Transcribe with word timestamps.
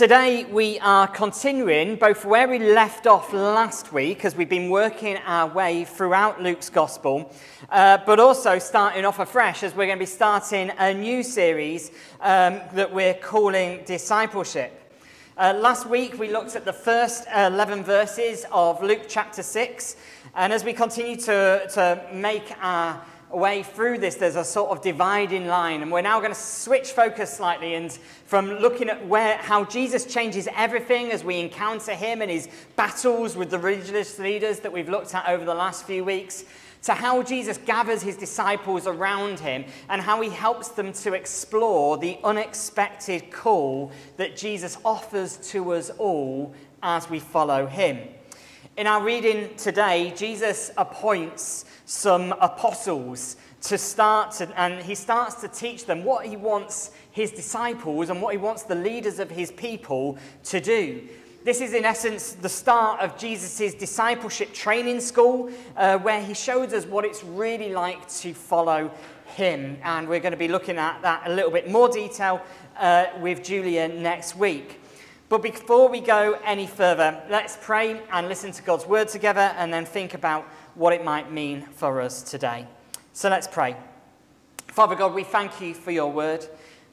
today 0.00 0.46
we 0.46 0.78
are 0.78 1.06
continuing 1.06 1.94
both 1.94 2.24
where 2.24 2.48
we 2.48 2.58
left 2.58 3.06
off 3.06 3.34
last 3.34 3.92
week, 3.92 4.24
as 4.24 4.34
we've 4.34 4.48
been 4.48 4.70
working 4.70 5.18
our 5.26 5.46
way 5.46 5.84
throughout 5.84 6.40
Luke's 6.40 6.70
Gospel, 6.70 7.30
uh, 7.68 7.98
but 8.06 8.18
also 8.18 8.58
starting 8.58 9.04
off 9.04 9.18
afresh 9.18 9.62
as 9.62 9.74
we're 9.74 9.84
going 9.84 9.98
to 9.98 10.02
be 10.02 10.06
starting 10.06 10.72
a 10.78 10.94
new 10.94 11.22
series 11.22 11.90
um, 12.22 12.62
that 12.72 12.90
we're 12.90 13.12
calling 13.12 13.84
Discipleship. 13.84 14.72
Uh, 15.36 15.52
last 15.58 15.84
week 15.84 16.18
we 16.18 16.30
looked 16.30 16.56
at 16.56 16.64
the 16.64 16.72
first 16.72 17.26
11 17.36 17.84
verses 17.84 18.46
of 18.50 18.82
Luke 18.82 19.02
chapter 19.06 19.42
6, 19.42 19.96
and 20.34 20.50
as 20.50 20.64
we 20.64 20.72
continue 20.72 21.16
to, 21.16 21.68
to 21.74 22.02
make 22.10 22.54
our 22.62 23.02
way 23.36 23.62
through 23.62 23.98
this, 23.98 24.16
there's 24.16 24.36
a 24.36 24.44
sort 24.44 24.70
of 24.70 24.82
dividing 24.82 25.46
line. 25.46 25.82
And 25.82 25.90
we're 25.90 26.02
now 26.02 26.18
going 26.20 26.32
to 26.32 26.38
switch 26.38 26.92
focus 26.92 27.36
slightly 27.36 27.74
and 27.74 27.92
from 28.26 28.50
looking 28.50 28.88
at 28.88 29.06
where, 29.06 29.36
how 29.38 29.64
Jesus 29.64 30.04
changes 30.06 30.48
everything 30.54 31.10
as 31.12 31.24
we 31.24 31.38
encounter 31.38 31.92
him 31.92 32.22
and 32.22 32.30
his 32.30 32.48
battles 32.76 33.36
with 33.36 33.50
the 33.50 33.58
religious 33.58 34.18
leaders 34.18 34.60
that 34.60 34.72
we've 34.72 34.88
looked 34.88 35.14
at 35.14 35.28
over 35.28 35.44
the 35.44 35.54
last 35.54 35.84
few 35.84 36.04
weeks, 36.04 36.44
to 36.82 36.94
how 36.94 37.22
Jesus 37.22 37.58
gathers 37.58 38.02
his 38.02 38.16
disciples 38.16 38.86
around 38.86 39.38
him 39.38 39.64
and 39.88 40.00
how 40.00 40.20
he 40.20 40.30
helps 40.30 40.68
them 40.68 40.92
to 40.92 41.12
explore 41.12 41.98
the 41.98 42.18
unexpected 42.24 43.30
call 43.30 43.92
that 44.16 44.36
Jesus 44.36 44.78
offers 44.84 45.36
to 45.50 45.74
us 45.74 45.90
all 45.98 46.54
as 46.82 47.10
we 47.10 47.18
follow 47.18 47.66
him. 47.66 47.98
In 48.80 48.86
our 48.86 49.02
reading 49.02 49.54
today, 49.56 50.10
Jesus 50.16 50.70
appoints 50.78 51.66
some 51.84 52.32
apostles 52.40 53.36
to 53.64 53.76
start, 53.76 54.30
to, 54.36 54.48
and 54.58 54.82
he 54.82 54.94
starts 54.94 55.34
to 55.42 55.48
teach 55.48 55.84
them 55.84 56.02
what 56.02 56.24
he 56.24 56.34
wants 56.38 56.90
his 57.10 57.30
disciples 57.30 58.08
and 58.08 58.22
what 58.22 58.32
he 58.32 58.38
wants 58.38 58.62
the 58.62 58.74
leaders 58.74 59.18
of 59.18 59.30
his 59.30 59.50
people 59.50 60.16
to 60.44 60.62
do. 60.62 61.06
This 61.44 61.60
is, 61.60 61.74
in 61.74 61.84
essence, 61.84 62.32
the 62.32 62.48
start 62.48 63.00
of 63.00 63.18
Jesus' 63.18 63.74
discipleship 63.74 64.54
training 64.54 65.02
school, 65.02 65.50
uh, 65.76 65.98
where 65.98 66.24
he 66.24 66.32
shows 66.32 66.72
us 66.72 66.86
what 66.86 67.04
it's 67.04 67.22
really 67.22 67.74
like 67.74 68.08
to 68.20 68.32
follow 68.32 68.90
him. 69.26 69.76
And 69.84 70.08
we're 70.08 70.20
going 70.20 70.32
to 70.32 70.38
be 70.38 70.48
looking 70.48 70.78
at 70.78 71.02
that 71.02 71.24
a 71.26 71.34
little 71.34 71.50
bit 71.50 71.70
more 71.70 71.90
detail 71.90 72.40
uh, 72.78 73.08
with 73.20 73.44
Julia 73.44 73.88
next 73.88 74.36
week. 74.36 74.79
But 75.30 75.42
before 75.42 75.88
we 75.88 76.00
go 76.00 76.36
any 76.44 76.66
further, 76.66 77.22
let's 77.30 77.56
pray 77.62 78.02
and 78.10 78.26
listen 78.26 78.50
to 78.50 78.62
God's 78.62 78.84
word 78.84 79.06
together 79.06 79.54
and 79.56 79.72
then 79.72 79.86
think 79.86 80.12
about 80.12 80.42
what 80.74 80.92
it 80.92 81.04
might 81.04 81.30
mean 81.30 81.68
for 81.76 82.00
us 82.00 82.20
today. 82.20 82.66
So 83.12 83.28
let's 83.30 83.46
pray. 83.46 83.76
Father 84.66 84.96
God, 84.96 85.14
we 85.14 85.22
thank 85.22 85.60
you 85.60 85.72
for 85.72 85.92
your 85.92 86.10
word. 86.10 86.44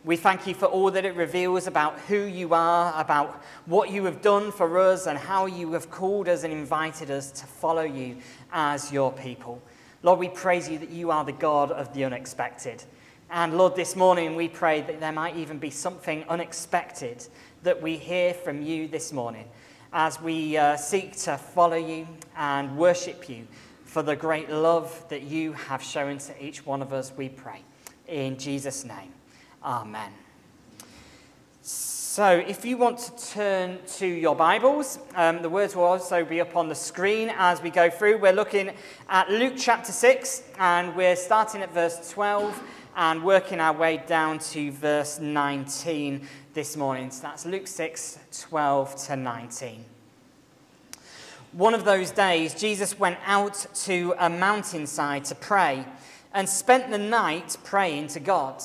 We 0.06 0.18
thank 0.18 0.46
you 0.46 0.54
for 0.54 0.68
all 0.68 0.92
that 0.92 1.04
it 1.04 1.16
reveals 1.16 1.66
about 1.66 1.98
who 2.02 2.26
you 2.26 2.54
are, 2.54 2.94
about 3.02 3.44
what 3.66 3.90
you 3.90 4.06
have 4.06 4.22
done 4.22 4.52
for 4.52 4.78
us, 4.78 5.08
and 5.08 5.18
how 5.18 5.48
you 5.48 5.74
have 5.74 5.90
called 5.90 6.30
us 6.30 6.44
and 6.44 6.54
invited 6.54 7.10
us 7.10 7.32
to 7.32 7.48
follow 7.48 7.82
you 7.82 8.18
as 8.54 8.92
your 8.92 9.12
people. 9.12 9.64
Lord, 10.04 10.20
we 10.20 10.30
praise 10.30 10.70
you 10.70 10.78
that 10.78 10.92
you 10.92 11.10
are 11.10 11.26
the 11.26 11.32
God 11.32 11.72
of 11.72 11.92
the 11.96 12.04
unexpected. 12.04 12.84
And 13.30 13.58
Lord, 13.58 13.76
this 13.76 13.96
morning 13.96 14.36
we 14.36 14.48
pray 14.48 14.82
that 14.82 15.02
there 15.02 15.12
might 15.12 15.36
even 15.36 15.58
be 15.58 15.70
something 15.70 16.24
unexpected 16.30 17.28
that 17.63 17.81
we 17.81 17.97
hear 17.97 18.33
from 18.33 18.61
you 18.61 18.88
this 18.88 19.11
morning 19.11 19.45
as 19.94 20.22
we 20.22 20.58
uh, 20.58 20.75
seek 20.77 21.16
to 21.16 21.38
follow 21.38 21.77
you 21.77 22.08
and 22.36 22.77
worship 22.77 23.30
you 23.30 23.47
for 23.86 24.03
the 24.03 24.16
great 24.16 24.50
love 24.50 25.03
that 25.09 25.23
you 25.23 25.53
have 25.53 25.81
shown 25.81 26.17
to 26.19 26.45
each 26.45 26.66
one 26.66 26.81
of 26.81 26.94
us, 26.94 27.11
we 27.16 27.30
pray. 27.30 27.61
In 28.08 28.38
Jesus' 28.38 28.83
name, 28.83 29.11
amen. 29.63 30.11
So, 31.61 32.31
if 32.31 32.66
you 32.66 32.78
want 32.78 33.00
to 33.00 33.33
turn 33.33 33.80
to 33.97 34.08
your 34.08 34.35
Bibles, 34.35 35.00
um, 35.16 35.41
the 35.41 35.50
words 35.50 35.75
will 35.75 35.83
also 35.83 36.25
be 36.25 36.41
up 36.41 36.55
on 36.55 36.67
the 36.67 36.75
screen 36.75 37.31
as 37.38 37.61
we 37.61 37.69
go 37.69 37.89
through. 37.89 38.17
We're 38.17 38.33
looking 38.33 38.72
at 39.08 39.30
Luke 39.30 39.53
chapter 39.55 39.91
6, 39.91 40.44
and 40.58 40.95
we're 40.95 41.16
starting 41.16 41.62
at 41.62 41.73
verse 41.73 42.12
12 42.12 42.62
and 42.97 43.24
working 43.24 43.59
our 43.59 43.74
way 43.74 44.03
down 44.08 44.40
to 44.40 44.72
verse 44.72 45.19
19 45.19 46.28
this 46.56 46.75
morning. 46.75 47.12
So 47.12 47.22
that's 47.22 47.46
Luke 47.46 47.68
6 47.68 48.19
12 48.41 49.06
to 49.06 49.16
19. 49.16 49.85
One 51.52 51.75
of 51.75 51.85
those 51.85 52.09
days, 52.09 52.56
Jesus 52.56 52.97
went 53.00 53.19
out 53.24 53.68
to 53.85 54.16
a 54.18 54.30
mountainside 54.30 55.25
to 55.25 55.35
pray 55.35 55.85
and 56.34 56.50
spent 56.50 56.90
the 56.90 56.97
night 56.97 57.56
praying 57.63 58.08
to 58.08 58.19
God. 58.19 58.63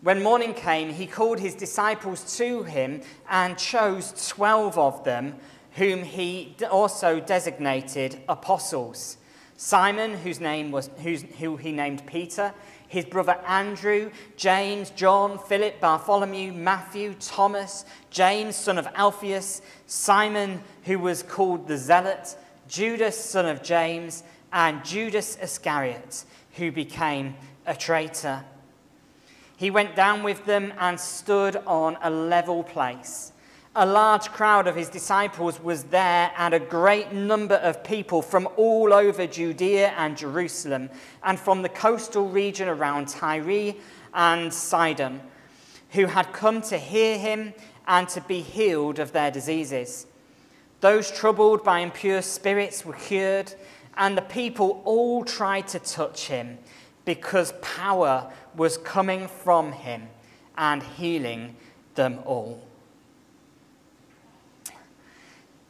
When 0.00 0.22
morning 0.22 0.54
came, 0.54 0.88
he 0.88 1.06
called 1.06 1.38
his 1.38 1.54
disciples 1.54 2.36
to 2.38 2.64
him 2.64 3.02
and 3.28 3.56
chose 3.56 4.28
12 4.28 4.78
of 4.78 5.04
them, 5.04 5.36
whom 5.72 6.02
he 6.02 6.56
also 6.70 7.20
designated 7.20 8.18
apostles. 8.28 9.18
Simon, 9.56 10.16
whose 10.16 10.40
name 10.40 10.72
was, 10.72 10.90
whose, 11.02 11.22
who 11.22 11.56
he 11.56 11.70
named 11.70 12.04
Peter, 12.06 12.52
his 12.92 13.06
brother 13.06 13.38
Andrew, 13.46 14.10
James, 14.36 14.90
John, 14.90 15.38
Philip, 15.38 15.80
Bartholomew, 15.80 16.52
Matthew, 16.52 17.14
Thomas, 17.14 17.86
James, 18.10 18.54
son 18.54 18.76
of 18.76 18.86
Alphaeus, 18.94 19.62
Simon, 19.86 20.62
who 20.84 20.98
was 20.98 21.22
called 21.22 21.66
the 21.66 21.78
Zealot, 21.78 22.36
Judas, 22.68 23.18
son 23.18 23.46
of 23.46 23.62
James, 23.62 24.24
and 24.52 24.84
Judas 24.84 25.38
Iscariot, 25.42 26.26
who 26.56 26.70
became 26.70 27.34
a 27.64 27.74
traitor. 27.74 28.44
He 29.56 29.70
went 29.70 29.96
down 29.96 30.22
with 30.22 30.44
them 30.44 30.74
and 30.78 31.00
stood 31.00 31.56
on 31.66 31.96
a 32.02 32.10
level 32.10 32.62
place 32.62 33.32
a 33.74 33.86
large 33.86 34.28
crowd 34.30 34.66
of 34.66 34.76
his 34.76 34.90
disciples 34.90 35.58
was 35.58 35.84
there, 35.84 36.30
and 36.36 36.52
a 36.52 36.60
great 36.60 37.12
number 37.12 37.54
of 37.54 37.82
people 37.82 38.20
from 38.20 38.46
all 38.56 38.92
over 38.92 39.26
Judea 39.26 39.94
and 39.96 40.16
Jerusalem, 40.16 40.90
and 41.22 41.40
from 41.40 41.62
the 41.62 41.70
coastal 41.70 42.28
region 42.28 42.68
around 42.68 43.08
Tyre 43.08 43.74
and 44.12 44.52
Sidon, 44.52 45.22
who 45.90 46.06
had 46.06 46.32
come 46.34 46.60
to 46.62 46.76
hear 46.76 47.18
him 47.18 47.54
and 47.86 48.08
to 48.10 48.20
be 48.20 48.42
healed 48.42 48.98
of 48.98 49.12
their 49.12 49.30
diseases. 49.30 50.06
Those 50.80 51.10
troubled 51.10 51.64
by 51.64 51.78
impure 51.78 52.20
spirits 52.20 52.84
were 52.84 52.92
cured, 52.92 53.54
and 53.96 54.18
the 54.18 54.22
people 54.22 54.82
all 54.84 55.24
tried 55.24 55.68
to 55.68 55.78
touch 55.78 56.26
him 56.26 56.58
because 57.04 57.54
power 57.62 58.30
was 58.54 58.76
coming 58.78 59.28
from 59.28 59.72
him 59.72 60.08
and 60.58 60.82
healing 60.82 61.56
them 61.94 62.18
all. 62.26 62.62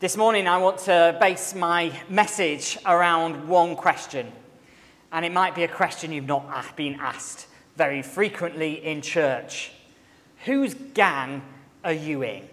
This 0.02 0.16
morning, 0.16 0.48
I 0.48 0.58
want 0.58 0.78
to 0.78 1.16
base 1.20 1.54
my 1.54 1.92
message 2.08 2.76
around 2.84 3.46
one 3.46 3.76
question. 3.76 4.32
And 5.12 5.24
it 5.24 5.30
might 5.30 5.54
be 5.54 5.62
a 5.62 5.68
question 5.68 6.10
you've 6.10 6.26
not 6.26 6.74
been 6.74 6.96
asked 6.98 7.46
very 7.76 8.02
frequently 8.02 8.84
in 8.84 9.00
church. 9.00 9.70
Whose 10.44 10.74
gang 10.74 11.42
are 11.84 11.92
you 11.92 12.24
in? 12.24 12.48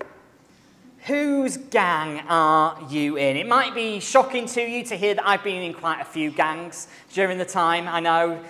Whose 1.08 1.58
gang 1.58 2.20
are 2.28 2.78
you 2.88 3.18
in? 3.18 3.36
It 3.36 3.48
might 3.48 3.74
be 3.74 4.00
shocking 4.00 4.46
to 4.46 4.62
you 4.62 4.84
to 4.84 4.96
hear 4.96 5.16
that 5.16 5.28
I've 5.28 5.44
been 5.44 5.64
in 5.64 5.74
quite 5.74 6.02
a 6.02 6.06
few 6.06 6.30
gangs 6.30 6.88
during 7.14 7.40
the 7.40 7.46
time. 7.46 7.88
I 7.88 8.00
know 8.00 8.44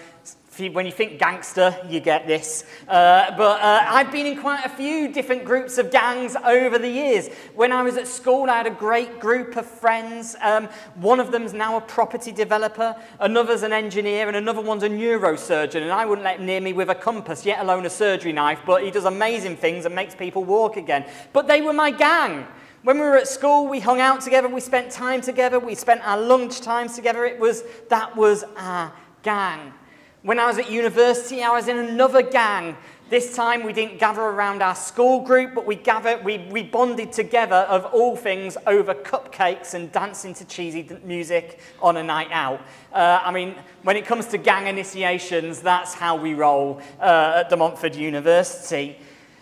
when 0.67 0.85
you 0.85 0.91
think 0.91 1.17
gangster, 1.17 1.73
you 1.87 2.01
get 2.01 2.27
this. 2.27 2.65
Uh, 2.89 3.31
but 3.37 3.61
uh, 3.61 3.85
I've 3.87 4.11
been 4.11 4.25
in 4.25 4.41
quite 4.41 4.65
a 4.65 4.69
few 4.69 5.07
different 5.07 5.45
groups 5.45 5.77
of 5.77 5.91
gangs 5.91 6.35
over 6.35 6.77
the 6.77 6.89
years. 6.89 7.29
When 7.55 7.71
I 7.71 7.83
was 7.83 7.95
at 7.95 8.07
school, 8.07 8.49
I 8.49 8.57
had 8.57 8.67
a 8.67 8.71
great 8.71 9.21
group 9.21 9.55
of 9.55 9.65
friends. 9.65 10.35
Um, 10.41 10.67
one 10.95 11.21
of 11.21 11.31
them's 11.31 11.53
now 11.53 11.77
a 11.77 11.81
property 11.81 12.33
developer, 12.33 12.93
another's 13.21 13.63
an 13.63 13.71
engineer, 13.71 14.27
and 14.27 14.35
another 14.35 14.61
one's 14.61 14.83
a 14.83 14.89
neurosurgeon. 14.89 15.83
And 15.83 15.91
I 15.91 16.05
wouldn't 16.05 16.25
let 16.25 16.41
him 16.41 16.45
near 16.45 16.59
me 16.59 16.73
with 16.73 16.89
a 16.89 16.95
compass, 16.95 17.45
yet 17.45 17.59
alone 17.61 17.85
a 17.85 17.89
surgery 17.89 18.33
knife. 18.33 18.59
But 18.65 18.83
he 18.83 18.91
does 18.91 19.05
amazing 19.05 19.55
things 19.55 19.85
and 19.85 19.95
makes 19.95 20.15
people 20.15 20.43
walk 20.43 20.75
again. 20.75 21.05
But 21.31 21.47
they 21.47 21.61
were 21.61 21.71
my 21.71 21.91
gang. 21.91 22.45
When 22.81 22.97
we 22.97 23.03
were 23.03 23.17
at 23.17 23.27
school, 23.27 23.67
we 23.67 23.81
hung 23.81 23.99
out 23.99 24.21
together, 24.21 24.47
we 24.47 24.61
spent 24.61 24.89
time 24.89 25.19
together, 25.19 25.59
we 25.59 25.75
spent 25.75 26.05
our 26.07 26.19
lunch 26.19 26.61
times 26.61 26.95
together. 26.95 27.25
It 27.25 27.37
was 27.37 27.63
that 27.89 28.15
was 28.15 28.45
our 28.55 28.93
gang. 29.21 29.73
When 30.21 30.37
I 30.37 30.47
was 30.47 30.57
at 30.57 30.69
university, 30.69 31.43
I 31.43 31.51
was 31.51 31.69
in 31.69 31.77
another 31.77 32.21
gang. 32.21 32.75
This 33.09 33.33
time 33.37 33.63
we 33.63 33.71
didn't 33.71 33.99
gather 33.99 34.21
around 34.21 34.61
our 34.61 34.75
school 34.75 35.21
group, 35.21 35.55
but 35.55 35.65
we 35.65 35.75
gathered, 35.75 36.25
we, 36.25 36.39
we 36.51 36.61
bonded 36.61 37.13
together 37.13 37.55
of 37.55 37.85
all 37.85 38.17
things 38.17 38.57
over 38.67 38.93
cupcakes 38.93 39.75
and 39.75 39.89
dancing 39.93 40.33
to 40.33 40.43
cheesy 40.43 40.89
music 41.05 41.61
on 41.81 41.95
a 41.95 42.03
night 42.03 42.27
out. 42.31 42.59
Uh, 42.91 43.21
I 43.23 43.31
mean, 43.31 43.55
when 43.83 43.95
it 43.95 44.05
comes 44.05 44.25
to 44.27 44.37
gang 44.37 44.67
initiations, 44.67 45.61
that's 45.61 45.93
how 45.93 46.17
we 46.17 46.33
roll 46.33 46.81
uh, 46.99 47.37
at 47.37 47.49
the 47.49 47.55
Montfort 47.55 47.95
University. 47.95 48.97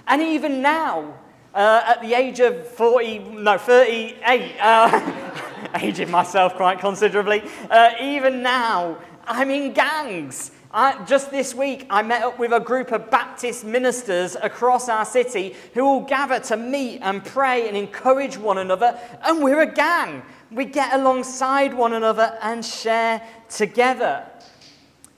And 0.06 0.21
even 0.21 0.62
now, 0.62 1.15
uh, 1.56 1.81
at 1.88 2.01
the 2.03 2.13
age 2.13 2.39
of 2.39 2.68
40, 2.68 3.18
no, 3.19 3.57
38, 3.57 4.56
uh, 4.62 5.69
aging 5.81 6.12
myself 6.12 6.53
quite 6.53 6.77
considerably, 6.77 7.41
uh, 7.71 7.94
even 8.00 8.44
now, 8.44 9.00
I'm 9.25 9.50
in 9.50 9.74
gangs. 9.74 10.51
I, 10.72 11.04
just 11.06 11.31
this 11.31 11.56
week, 11.56 11.88
I 11.90 12.02
met 12.02 12.24
up 12.24 12.38
with 12.38 12.52
a 12.52 12.60
group 12.60 12.92
of 12.92 13.10
Baptist 13.10 13.64
ministers 13.64 14.36
across 14.36 14.90
our 14.90 15.06
city 15.06 15.56
who 15.74 15.86
all 15.86 16.02
gather 16.02 16.40
to 16.42 16.58
meet 16.58 17.00
and 17.02 17.24
pray 17.24 17.68
and 17.68 17.78
encourage 17.78 18.38
one 18.38 18.58
another, 18.58 19.00
and 19.24 19.42
we're 19.42 19.62
a 19.62 19.72
gang. 19.72 20.24
We 20.52 20.66
get 20.66 20.94
alongside 20.94 21.74
one 21.74 21.94
another 21.94 22.38
and 22.42 22.64
share 22.64 23.22
together. 23.50 24.25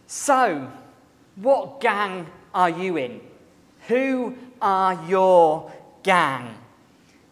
So, 0.06 0.72
what 1.36 1.81
gang 1.81 2.28
are 2.54 2.69
you 2.69 2.98
in? 2.98 3.22
Who 3.88 4.36
are 4.62 5.04
your 5.07 5.72
gang? 6.04 6.56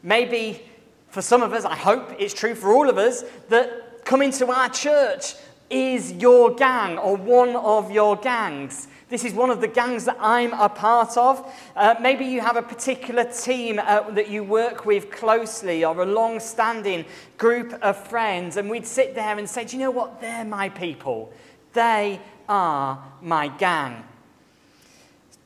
Maybe 0.02 0.64
for 1.10 1.22
some 1.22 1.44
of 1.44 1.54
us, 1.54 1.66
I 1.66 1.76
hope 1.76 2.16
it's 2.20 2.34
true 2.34 2.56
for 2.56 2.72
all 2.72 2.90
of 2.90 2.98
us, 2.98 3.24
that 3.50 4.06
coming 4.06 4.32
to 4.32 4.48
our 4.48 4.70
church 4.70 5.36
is 5.70 6.14
your 6.14 6.54
gang 6.56 6.98
or 6.98 7.16
one 7.16 7.56
of 7.56 7.92
your 7.92 8.16
gangs. 8.16 8.88
This 9.10 9.24
is 9.24 9.34
one 9.34 9.50
of 9.50 9.62
the 9.62 9.68
gangs 9.68 10.06
that 10.06 10.18
I'm 10.20 10.54
a 10.54 10.68
part 10.68 11.16
of. 11.18 11.50
Uh, 11.76 11.96
maybe 12.02 12.26
you 12.26 12.42
have 12.42 12.58
a 12.58 12.62
particular 12.62 13.24
team 13.24 13.80
uh, 13.80 14.10
that 14.12 14.30
you 14.30 14.44
work 14.44 14.86
with 14.86 15.10
closely 15.12 15.86
or 15.86 16.02
a 16.02 16.06
long 16.06 16.40
standing 16.42 17.06
group 17.38 17.74
of 17.82 17.96
friends, 18.08 18.58
and 18.58 18.70
we'd 18.70 18.86
sit 18.86 19.16
there 19.16 19.38
and 19.38 19.50
say, 19.50 19.64
Do 19.64 19.78
you 19.78 19.84
know 19.84 19.92
what? 19.92 20.20
They're 20.20 20.44
my 20.44 20.70
people. 20.70 21.32
They 21.72 22.20
are 22.50 23.02
my 23.22 23.48
gang. 23.48 24.04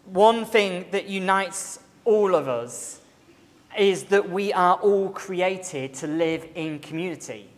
One 0.06 0.46
thing 0.46 0.86
that 0.92 1.08
unites 1.08 1.80
all 2.04 2.34
of 2.34 2.48
us 2.48 3.00
is 3.78 4.06
that 4.06 4.30
we 4.30 4.52
are 4.54 4.76
all 4.76 5.10
created 5.10 5.94
to 5.96 6.08
live 6.08 6.48
in 6.56 6.80
community. 6.80 7.51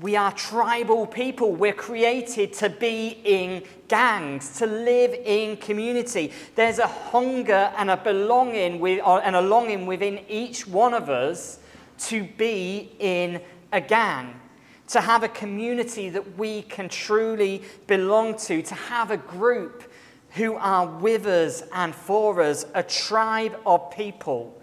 We 0.00 0.16
are 0.16 0.32
tribal 0.32 1.06
people. 1.06 1.52
We're 1.52 1.72
created 1.72 2.52
to 2.54 2.68
be 2.68 3.20
in 3.22 3.62
gangs, 3.86 4.58
to 4.58 4.66
live 4.66 5.14
in 5.24 5.56
community. 5.56 6.32
There's 6.56 6.80
a 6.80 6.86
hunger 6.86 7.72
and 7.76 7.90
a 7.90 7.96
belonging 7.96 8.80
with, 8.80 9.00
and 9.06 9.36
a 9.36 9.40
longing 9.40 9.86
within 9.86 10.20
each 10.28 10.66
one 10.66 10.94
of 10.94 11.08
us 11.08 11.60
to 12.06 12.24
be 12.24 12.90
in 12.98 13.40
a 13.72 13.80
gang, 13.80 14.40
to 14.88 15.00
have 15.00 15.22
a 15.22 15.28
community 15.28 16.08
that 16.10 16.36
we 16.36 16.62
can 16.62 16.88
truly 16.88 17.62
belong 17.86 18.36
to, 18.38 18.62
to 18.62 18.74
have 18.74 19.12
a 19.12 19.16
group 19.16 19.84
who 20.30 20.54
are 20.56 20.86
with 20.86 21.26
us 21.26 21.62
and 21.72 21.94
for 21.94 22.42
us, 22.42 22.66
a 22.74 22.82
tribe 22.82 23.56
of 23.64 23.92
people 23.92 24.60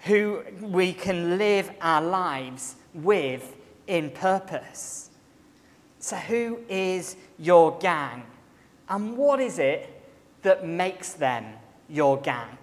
who 0.00 0.42
we 0.60 0.92
can 0.92 1.38
live 1.38 1.70
our 1.80 2.02
lives 2.02 2.74
with 2.92 3.54
in 3.88 4.10
purpose. 4.10 5.10
So, 5.98 6.14
who 6.14 6.60
is 6.68 7.16
your 7.38 7.76
gang? 7.78 8.22
And 8.88 9.16
what 9.16 9.40
is 9.40 9.58
it 9.58 10.00
that 10.42 10.64
makes 10.64 11.14
them 11.14 11.44
your 11.88 12.20
gang? 12.20 12.56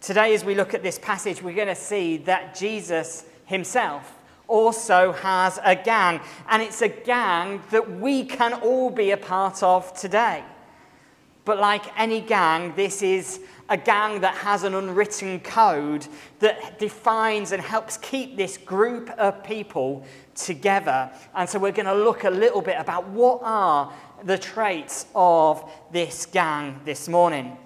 Today, 0.00 0.34
as 0.34 0.44
we 0.44 0.54
look 0.54 0.72
at 0.74 0.82
this 0.82 0.98
passage, 0.98 1.42
we're 1.42 1.54
going 1.54 1.68
to 1.68 1.74
see 1.74 2.16
that 2.18 2.56
Jesus 2.56 3.24
himself 3.44 4.16
also 4.48 5.12
has 5.12 5.60
a 5.62 5.76
gang. 5.76 6.20
And 6.48 6.62
it's 6.62 6.82
a 6.82 6.88
gang 6.88 7.62
that 7.70 7.98
we 8.00 8.24
can 8.24 8.54
all 8.54 8.90
be 8.90 9.10
a 9.10 9.16
part 9.16 9.62
of 9.62 9.92
today. 9.94 10.42
But 11.44 11.58
like 11.58 11.84
any 11.98 12.20
gang, 12.20 12.74
this 12.74 13.02
is 13.02 13.40
a 13.68 13.76
gang 13.76 14.20
that 14.20 14.34
has 14.34 14.64
an 14.64 14.74
unwritten 14.74 15.40
code 15.40 16.06
that 16.40 16.78
defines 16.78 17.52
and 17.52 17.62
helps 17.62 17.96
keep 17.96 18.36
this 18.36 18.58
group 18.58 19.10
of 19.10 19.42
people 19.44 20.04
together. 20.34 21.10
And 21.34 21.48
so 21.48 21.58
we're 21.58 21.72
going 21.72 21.86
to 21.86 21.94
look 21.94 22.24
a 22.24 22.30
little 22.30 22.62
bit 22.62 22.76
about 22.78 23.08
what 23.08 23.40
are 23.42 23.92
the 24.24 24.38
traits 24.38 25.06
of 25.14 25.70
this 25.92 26.26
gang 26.26 26.80
this 26.84 27.08
morning. 27.08 27.56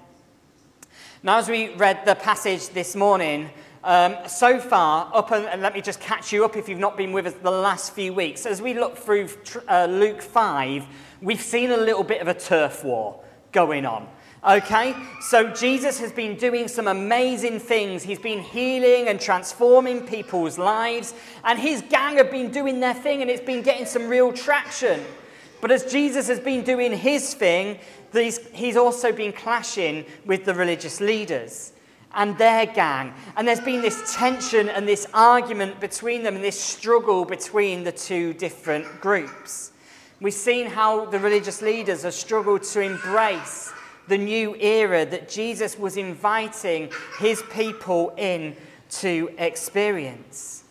Now, 1.23 1.39
as 1.39 1.49
we 1.49 1.75
read 1.75 2.05
the 2.05 2.15
passage 2.15 2.69
this 2.69 2.95
morning, 2.95 3.51
um, 3.83 4.17
so 4.27 4.59
far, 4.59 5.11
up 5.15 5.31
and, 5.31 5.47
and, 5.47 5.63
let 5.63 5.73
me 5.73 5.81
just 5.81 6.01
catch 6.01 6.33
you 6.33 6.45
up 6.45 6.57
if 6.57 6.69
you've 6.69 6.79
not 6.79 6.97
been 6.97 7.13
with 7.13 7.27
us 7.27 7.35
the 7.35 7.51
last 7.53 7.95
few 7.95 8.13
weeks. 8.13 8.45
As 8.45 8.61
we 8.61 8.75
look 8.75 8.97
through 8.97 9.29
uh, 9.69 9.87
Luke 9.89 10.21
5, 10.21 10.85
we've 11.23 11.41
seen 11.41 11.71
a 11.71 11.77
little 11.77 12.03
bit 12.03 12.21
of 12.21 12.27
a 12.27 12.35
turf 12.35 12.83
war 12.83 13.21
going 13.53 13.87
on. 13.87 14.09
Okay? 14.47 14.95
So 15.21 15.49
Jesus 15.49 15.99
has 15.99 16.13
been 16.13 16.37
doing 16.37 16.69
some 16.69 16.87
amazing 16.87 17.59
things. 17.59 18.03
He's 18.03 18.19
been 18.19 18.41
healing 18.41 19.09
and 19.09 19.21
transforming 19.21 20.07
people's 20.07 20.57
lives, 20.57 21.15
and 21.45 21.59
his 21.59 21.83
gang 21.83 22.17
have 22.19 22.31
been 22.31 22.51
doing 22.51 22.81
their 22.81 22.95
thing, 22.95 23.23
and 23.23 23.31
it's 23.31 23.45
been 23.45 23.63
getting 23.63 23.87
some 23.87 24.09
real 24.09 24.33
traction. 24.33 25.01
But 25.61 25.71
as 25.71 25.91
Jesus 25.91 26.29
has 26.29 26.39
been 26.39 26.63
doing 26.63 26.97
his 26.97 27.35
thing, 27.35 27.79
he's 28.13 28.77
also 28.77 29.11
been 29.11 29.33
clashing 29.33 30.05
with 30.25 30.45
the 30.45 30.55
religious 30.55 31.01
leaders 31.01 31.73
and 32.15 32.37
their 32.39 32.67
gang. 32.67 33.15
And 33.37 33.49
there's 33.49 33.61
been 33.61 33.83
this 33.83 34.15
tension 34.15 34.69
and 34.69 34.87
this 34.87 35.07
argument 35.13 35.81
between 35.81 36.23
them 36.23 36.37
and 36.37 36.45
this 36.45 36.61
struggle 36.61 37.25
between 37.25 37.85
the 37.85 37.93
two 37.93 38.33
different 38.35 39.01
groups. 39.01 39.73
We've 40.21 40.33
seen 40.33 40.67
how 40.67 41.07
the 41.07 41.19
religious 41.19 41.61
leaders 41.61 42.03
have 42.05 42.15
struggled 42.15 42.63
to 42.65 42.81
embrace 42.81 43.73
the 44.09 44.19
new 44.19 44.55
era 44.57 45.05
that 45.07 45.29
Jesus 45.29 45.79
was 45.79 45.97
inviting 45.97 46.91
his 47.19 47.43
people 47.51 48.15
in 48.17 48.57
to 48.89 49.31
experience. 49.39 50.65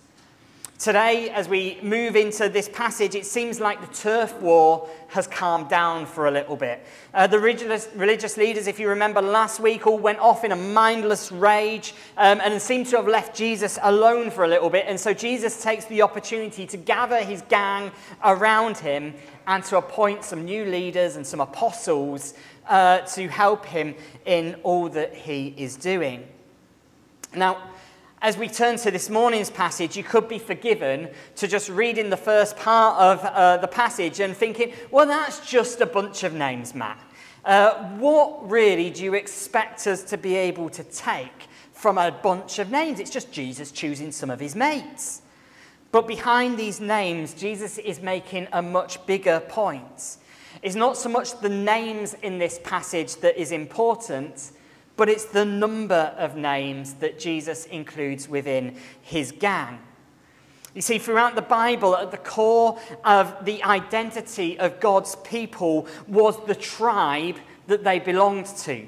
Today, 0.78 1.30
as 1.30 1.48
we 1.48 1.80
move 1.82 2.18
into 2.18 2.50
this 2.50 2.68
passage, 2.68 3.16
it 3.16 3.26
seems 3.26 3.62
like 3.62 3.80
the 3.80 3.96
turf 3.96 4.40
war 4.42 4.90
has 5.08 5.26
calmed 5.26 5.70
down 5.70 6.06
for 6.06 6.28
a 6.28 6.32
little 6.32 6.58
bit. 6.58 6.86
Uh, 7.14 7.26
the 7.28 7.40
religious, 7.40 7.88
religious, 7.96 8.36
leaders, 8.36 8.68
if 8.68 8.78
you 8.78 8.90
remember 8.90 9.22
last 9.22 9.62
week, 9.62 9.88
all 9.88 9.98
went 9.98 10.20
off 10.20 10.44
in 10.44 10.52
a 10.52 10.56
mindless 10.56 11.32
rage 11.32 11.94
um, 12.18 12.42
and 12.44 12.62
seemed 12.62 12.88
to 12.88 12.98
have 12.98 13.08
left 13.08 13.34
Jesus 13.34 13.80
alone 13.84 14.30
for 14.30 14.44
a 14.44 14.50
little 14.50 14.70
bit. 14.70 14.86
And 14.86 15.00
so 15.00 15.14
Jesus 15.14 15.64
takes 15.64 15.86
the 15.86 16.02
opportunity 16.02 16.68
to 16.68 16.76
gather 16.76 17.24
his 17.24 17.42
gang 17.44 17.90
around 18.22 18.78
him 18.78 19.14
and 19.48 19.64
to 19.64 19.78
appoint 19.78 20.26
some 20.26 20.44
new 20.44 20.66
leaders 20.66 21.16
and 21.16 21.26
some 21.26 21.40
apostles 21.40 22.34
uh, 22.68 23.00
to 23.02 23.28
help 23.28 23.66
him 23.66 23.96
in 24.26 24.56
all 24.64 24.90
that 24.90 25.14
he 25.14 25.54
is 25.58 25.76
doing. 25.76 26.28
Now, 27.36 27.70
as 28.22 28.38
we 28.38 28.48
turn 28.48 28.78
to 28.78 28.92
this 28.92 29.10
morning's 29.10 29.50
passage, 29.50 29.96
you 29.96 30.04
could 30.04 30.28
be 30.28 30.40
forgiven 30.40 31.10
to 31.36 31.48
just 31.48 31.70
reading 31.70 32.10
the 32.10 32.18
first 32.18 32.58
part 32.58 33.00
of 33.00 33.24
uh, 33.24 33.58
the 33.58 33.68
passage 33.68 34.20
and 34.20 34.36
thinking, 34.36 34.74
well, 34.90 35.06
that's 35.06 35.48
just 35.48 35.82
a 35.82 35.86
bunch 35.86 36.24
of 36.24 36.34
names, 36.34 36.74
Matt. 36.74 37.00
Uh, 37.44 37.74
what 37.98 38.50
really 38.50 38.90
do 38.90 39.04
you 39.04 39.14
expect 39.14 39.86
us 39.86 40.02
to 40.04 40.18
be 40.18 40.36
able 40.36 40.70
to 40.72 40.84
take 40.84 41.48
from 41.74 42.00
a 42.00 42.12
bunch 42.12 42.58
of 42.58 42.72
names? 42.72 43.00
It's 43.00 43.12
just 43.12 43.32
Jesus 43.32 43.72
choosing 43.72 44.12
some 44.12 44.32
of 44.32 44.40
his 44.40 44.56
mates. 44.56 45.22
But 45.92 46.08
behind 46.08 46.58
these 46.58 46.82
names, 46.82 47.34
Jesus 47.36 47.78
is 47.78 48.02
making 48.02 48.48
a 48.52 48.62
much 48.62 49.06
bigger 49.06 49.40
point. 49.40 50.18
It's 50.66 50.74
not 50.74 50.98
so 50.98 51.10
much 51.10 51.40
the 51.42 51.48
names 51.50 52.16
in 52.24 52.40
this 52.40 52.60
passage 52.64 53.18
that 53.18 53.40
is 53.40 53.52
important, 53.52 54.52
but 54.98 55.10
it's 55.10 55.26
the 55.26 55.46
number 55.46 56.16
of 56.18 56.36
names 56.36 56.96
that 56.96 57.20
Jesus 57.20 57.68
includes 57.68 58.28
within 58.28 58.76
his 59.04 59.32
gang. 59.32 59.78
You 60.74 60.82
see, 60.82 60.98
throughout 60.98 61.36
the 61.36 61.44
Bible, 61.44 61.96
at 61.96 62.10
the 62.10 62.18
core 62.18 62.80
of 63.04 63.46
the 63.46 63.62
identity 63.62 64.58
of 64.58 64.80
God's 64.80 65.16
people 65.18 65.88
was 66.08 66.44
the 66.48 66.56
tribe 66.56 67.38
that 67.68 67.84
they 67.84 68.00
belonged 68.00 68.48
to. 68.64 68.88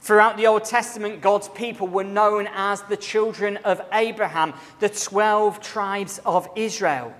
Throughout 0.00 0.36
the 0.36 0.48
Old 0.48 0.64
Testament, 0.64 1.20
God's 1.20 1.48
people 1.50 1.86
were 1.86 2.02
known 2.02 2.48
as 2.52 2.82
the 2.82 2.96
children 2.96 3.58
of 3.58 3.80
Abraham, 3.92 4.54
the 4.80 4.88
12 4.88 5.60
tribes 5.60 6.20
of 6.26 6.48
Israel. 6.56 7.14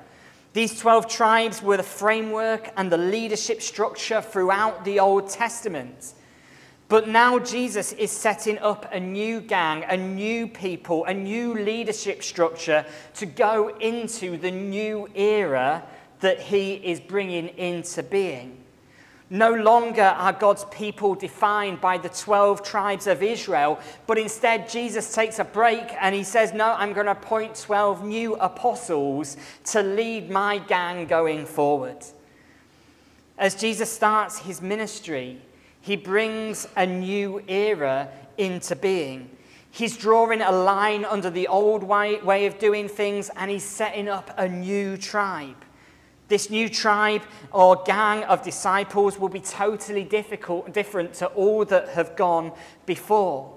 These 0.56 0.78
12 0.80 1.06
tribes 1.08 1.60
were 1.60 1.76
the 1.76 1.82
framework 1.82 2.72
and 2.78 2.90
the 2.90 2.96
leadership 2.96 3.60
structure 3.60 4.22
throughout 4.22 4.86
the 4.86 5.00
Old 5.00 5.28
Testament. 5.28 6.14
But 6.88 7.08
now 7.08 7.38
Jesus 7.38 7.92
is 7.92 8.10
setting 8.10 8.56
up 8.60 8.90
a 8.90 8.98
new 8.98 9.42
gang, 9.42 9.84
a 9.84 9.98
new 9.98 10.48
people, 10.48 11.04
a 11.04 11.12
new 11.12 11.52
leadership 11.52 12.22
structure 12.22 12.86
to 13.16 13.26
go 13.26 13.76
into 13.80 14.38
the 14.38 14.50
new 14.50 15.10
era 15.14 15.82
that 16.20 16.40
he 16.40 16.72
is 16.72 17.00
bringing 17.00 17.48
into 17.58 18.02
being. 18.02 18.56
No 19.28 19.52
longer 19.52 20.02
are 20.02 20.32
God's 20.32 20.64
people 20.66 21.16
defined 21.16 21.80
by 21.80 21.98
the 21.98 22.08
12 22.08 22.62
tribes 22.62 23.08
of 23.08 23.24
Israel, 23.24 23.80
but 24.06 24.18
instead 24.18 24.68
Jesus 24.68 25.12
takes 25.12 25.40
a 25.40 25.44
break 25.44 25.92
and 26.00 26.14
he 26.14 26.22
says, 26.22 26.52
No, 26.52 26.74
I'm 26.74 26.92
going 26.92 27.06
to 27.06 27.12
appoint 27.12 27.56
12 27.56 28.04
new 28.04 28.34
apostles 28.36 29.36
to 29.64 29.82
lead 29.82 30.30
my 30.30 30.58
gang 30.58 31.06
going 31.06 31.44
forward. 31.44 31.98
As 33.36 33.56
Jesus 33.56 33.92
starts 33.92 34.38
his 34.38 34.62
ministry, 34.62 35.40
he 35.80 35.96
brings 35.96 36.68
a 36.76 36.86
new 36.86 37.42
era 37.48 38.08
into 38.38 38.76
being. 38.76 39.30
He's 39.72 39.96
drawing 39.96 40.40
a 40.40 40.52
line 40.52 41.04
under 41.04 41.30
the 41.30 41.48
old 41.48 41.82
way, 41.82 42.20
way 42.20 42.46
of 42.46 42.58
doing 42.58 42.88
things 42.88 43.28
and 43.36 43.50
he's 43.50 43.64
setting 43.64 44.08
up 44.08 44.32
a 44.38 44.48
new 44.48 44.96
tribe. 44.96 45.65
This 46.28 46.50
new 46.50 46.68
tribe 46.68 47.22
or 47.52 47.82
gang 47.84 48.24
of 48.24 48.42
disciples 48.42 49.18
will 49.18 49.28
be 49.28 49.40
totally 49.40 50.02
difficult, 50.02 50.72
different 50.72 51.14
to 51.14 51.26
all 51.28 51.64
that 51.66 51.90
have 51.90 52.16
gone 52.16 52.52
before. 52.84 53.52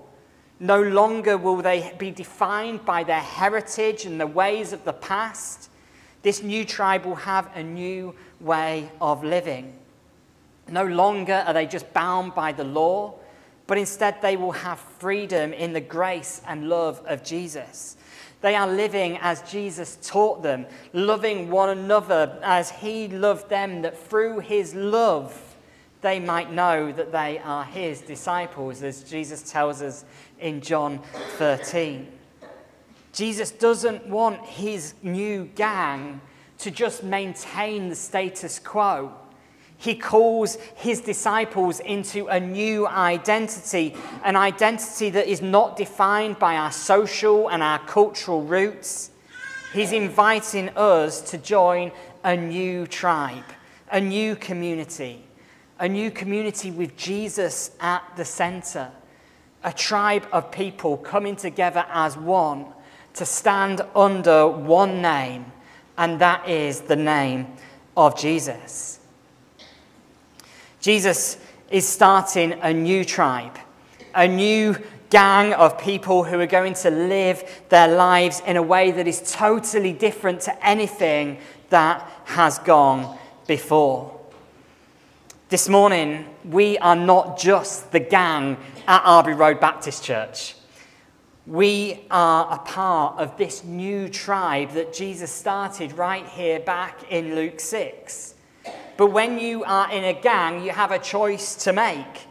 No 0.59 0.81
longer 0.81 1.37
will 1.37 1.57
they 1.57 1.93
be 1.97 2.11
defined 2.11 2.85
by 2.85 3.03
their 3.03 3.21
heritage 3.21 4.05
and 4.05 4.19
the 4.19 4.27
ways 4.27 4.73
of 4.73 4.83
the 4.83 4.93
past. 4.93 5.69
This 6.21 6.43
new 6.43 6.65
tribe 6.65 7.05
will 7.05 7.15
have 7.15 7.49
a 7.55 7.63
new 7.63 8.13
way 8.39 8.91
of 9.01 9.23
living. 9.23 9.73
No 10.67 10.85
longer 10.85 11.43
are 11.47 11.53
they 11.53 11.65
just 11.65 11.91
bound 11.93 12.35
by 12.35 12.51
the 12.51 12.63
law, 12.63 13.15
but 13.65 13.77
instead 13.77 14.21
they 14.21 14.35
will 14.35 14.51
have 14.51 14.79
freedom 14.79 15.53
in 15.53 15.73
the 15.73 15.81
grace 15.81 16.41
and 16.45 16.69
love 16.69 17.01
of 17.07 17.23
Jesus. 17.23 17.95
They 18.41 18.55
are 18.55 18.67
living 18.67 19.17
as 19.21 19.41
Jesus 19.51 19.97
taught 20.01 20.43
them, 20.43 20.65
loving 20.93 21.49
one 21.49 21.77
another 21.77 22.39
as 22.41 22.69
he 22.69 23.07
loved 23.07 23.49
them, 23.49 23.81
that 23.81 23.97
through 23.97 24.39
his 24.39 24.73
love 24.73 25.49
they 26.01 26.19
might 26.19 26.53
know 26.53 26.91
that 26.93 27.11
they 27.11 27.39
are 27.39 27.65
his 27.65 28.01
disciples, 28.01 28.81
as 28.83 29.03
Jesus 29.03 29.51
tells 29.51 29.81
us 29.81 30.05
in 30.39 30.61
John 30.61 31.01
13. 31.37 32.07
Jesus 33.11 33.51
doesn't 33.51 34.07
want 34.07 34.39
his 34.45 34.93
new 35.03 35.45
gang 35.55 36.21
to 36.59 36.71
just 36.71 37.03
maintain 37.03 37.89
the 37.89 37.95
status 37.95 38.59
quo. 38.59 39.13
He 39.81 39.95
calls 39.95 40.57
his 40.75 40.99
disciples 40.99 41.79
into 41.79 42.27
a 42.27 42.37
new 42.37 42.85
identity, 42.85 43.95
an 44.25 44.35
identity 44.35 45.09
that 45.11 45.25
is 45.25 45.41
not 45.41 45.77
defined 45.77 46.37
by 46.37 46.57
our 46.57 46.71
social 46.71 47.49
and 47.49 47.63
our 47.63 47.79
cultural 47.79 48.41
roots. 48.41 49.09
He's 49.71 49.93
inviting 49.93 50.67
us 50.75 51.21
to 51.31 51.37
join 51.37 51.93
a 52.25 52.35
new 52.35 52.87
tribe, 52.87 53.45
a 53.89 54.01
new 54.01 54.35
community, 54.35 55.23
a 55.79 55.87
new 55.87 56.11
community 56.11 56.71
with 56.71 56.97
Jesus 56.97 57.71
at 57.79 58.03
the 58.17 58.25
center, 58.25 58.91
a 59.63 59.71
tribe 59.71 60.27
of 60.33 60.51
people 60.51 60.97
coming 60.97 61.37
together 61.37 61.85
as 61.89 62.17
one 62.17 62.65
to 63.13 63.25
stand 63.25 63.81
under 63.95 64.45
one 64.45 65.01
name, 65.01 65.45
and 65.97 66.19
that 66.19 66.49
is 66.49 66.81
the 66.81 66.97
name 66.97 67.47
of 67.95 68.17
Jesus. 68.17 68.98
Jesus 70.79 71.37
is 71.69 71.87
starting 71.87 72.53
a 72.61 72.73
new 72.73 73.03
tribe, 73.03 73.57
a 74.15 74.27
new 74.27 74.75
gang 75.09 75.53
of 75.53 75.77
people 75.79 76.23
who 76.23 76.39
are 76.39 76.47
going 76.47 76.73
to 76.73 76.89
live 76.89 77.43
their 77.69 77.87
lives 77.87 78.41
in 78.45 78.57
a 78.57 78.61
way 78.61 78.91
that 78.91 79.07
is 79.07 79.31
totally 79.31 79.91
different 79.91 80.41
to 80.41 80.65
anything 80.65 81.39
that 81.69 82.01
has 82.25 82.59
gone 82.59 83.17
before. 83.47 84.19
This 85.49 85.67
morning, 85.67 86.25
we 86.45 86.77
are 86.77 86.95
not 86.95 87.39
just 87.39 87.91
the 87.91 87.99
gang 87.99 88.55
at 88.87 89.01
Arbury 89.03 89.33
Road 89.33 89.59
Baptist 89.59 90.03
Church. 90.03 90.55
We 91.47 92.05
are 92.11 92.53
a 92.53 92.59
part 92.59 93.19
of 93.19 93.35
this 93.37 93.63
new 93.63 94.07
tribe 94.07 94.73
that 94.73 94.93
Jesus 94.93 95.31
started 95.31 95.97
right 95.97 96.27
here 96.27 96.59
back 96.59 97.11
in 97.11 97.33
Luke 97.33 97.59
6. 97.59 98.35
But 98.99 99.13
when 99.13 99.39
you 99.39 99.63
are 99.63 99.89
in 99.89 100.03
a 100.03 100.11
gang, 100.11 100.61
you 100.61 100.71
have 100.71 100.91
a 100.91 100.99
choice 100.99 101.55
to 101.63 101.71
make. 101.71 102.27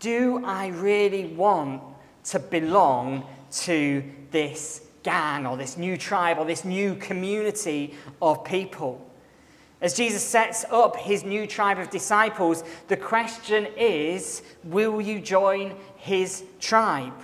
Do 0.00 0.44
I 0.44 0.66
really 0.66 1.26
want 1.26 1.80
to 2.24 2.40
belong 2.40 3.24
to 3.66 4.02
this 4.32 4.82
gang 5.04 5.46
or 5.46 5.56
this 5.56 5.76
new 5.76 5.96
tribe 5.96 6.38
or 6.40 6.44
this 6.44 6.64
new 6.64 6.96
community 6.96 7.94
of 8.20 8.42
people? 8.42 9.00
As 9.80 9.94
Jesus 9.94 10.24
sets 10.24 10.64
up 10.72 10.96
his 10.96 11.22
new 11.22 11.46
tribe 11.46 11.78
of 11.78 11.88
disciples, 11.88 12.64
the 12.88 12.96
question 12.96 13.68
is 13.76 14.42
will 14.64 15.00
you 15.00 15.20
join 15.20 15.72
his 15.98 16.42
tribe? 16.58 17.14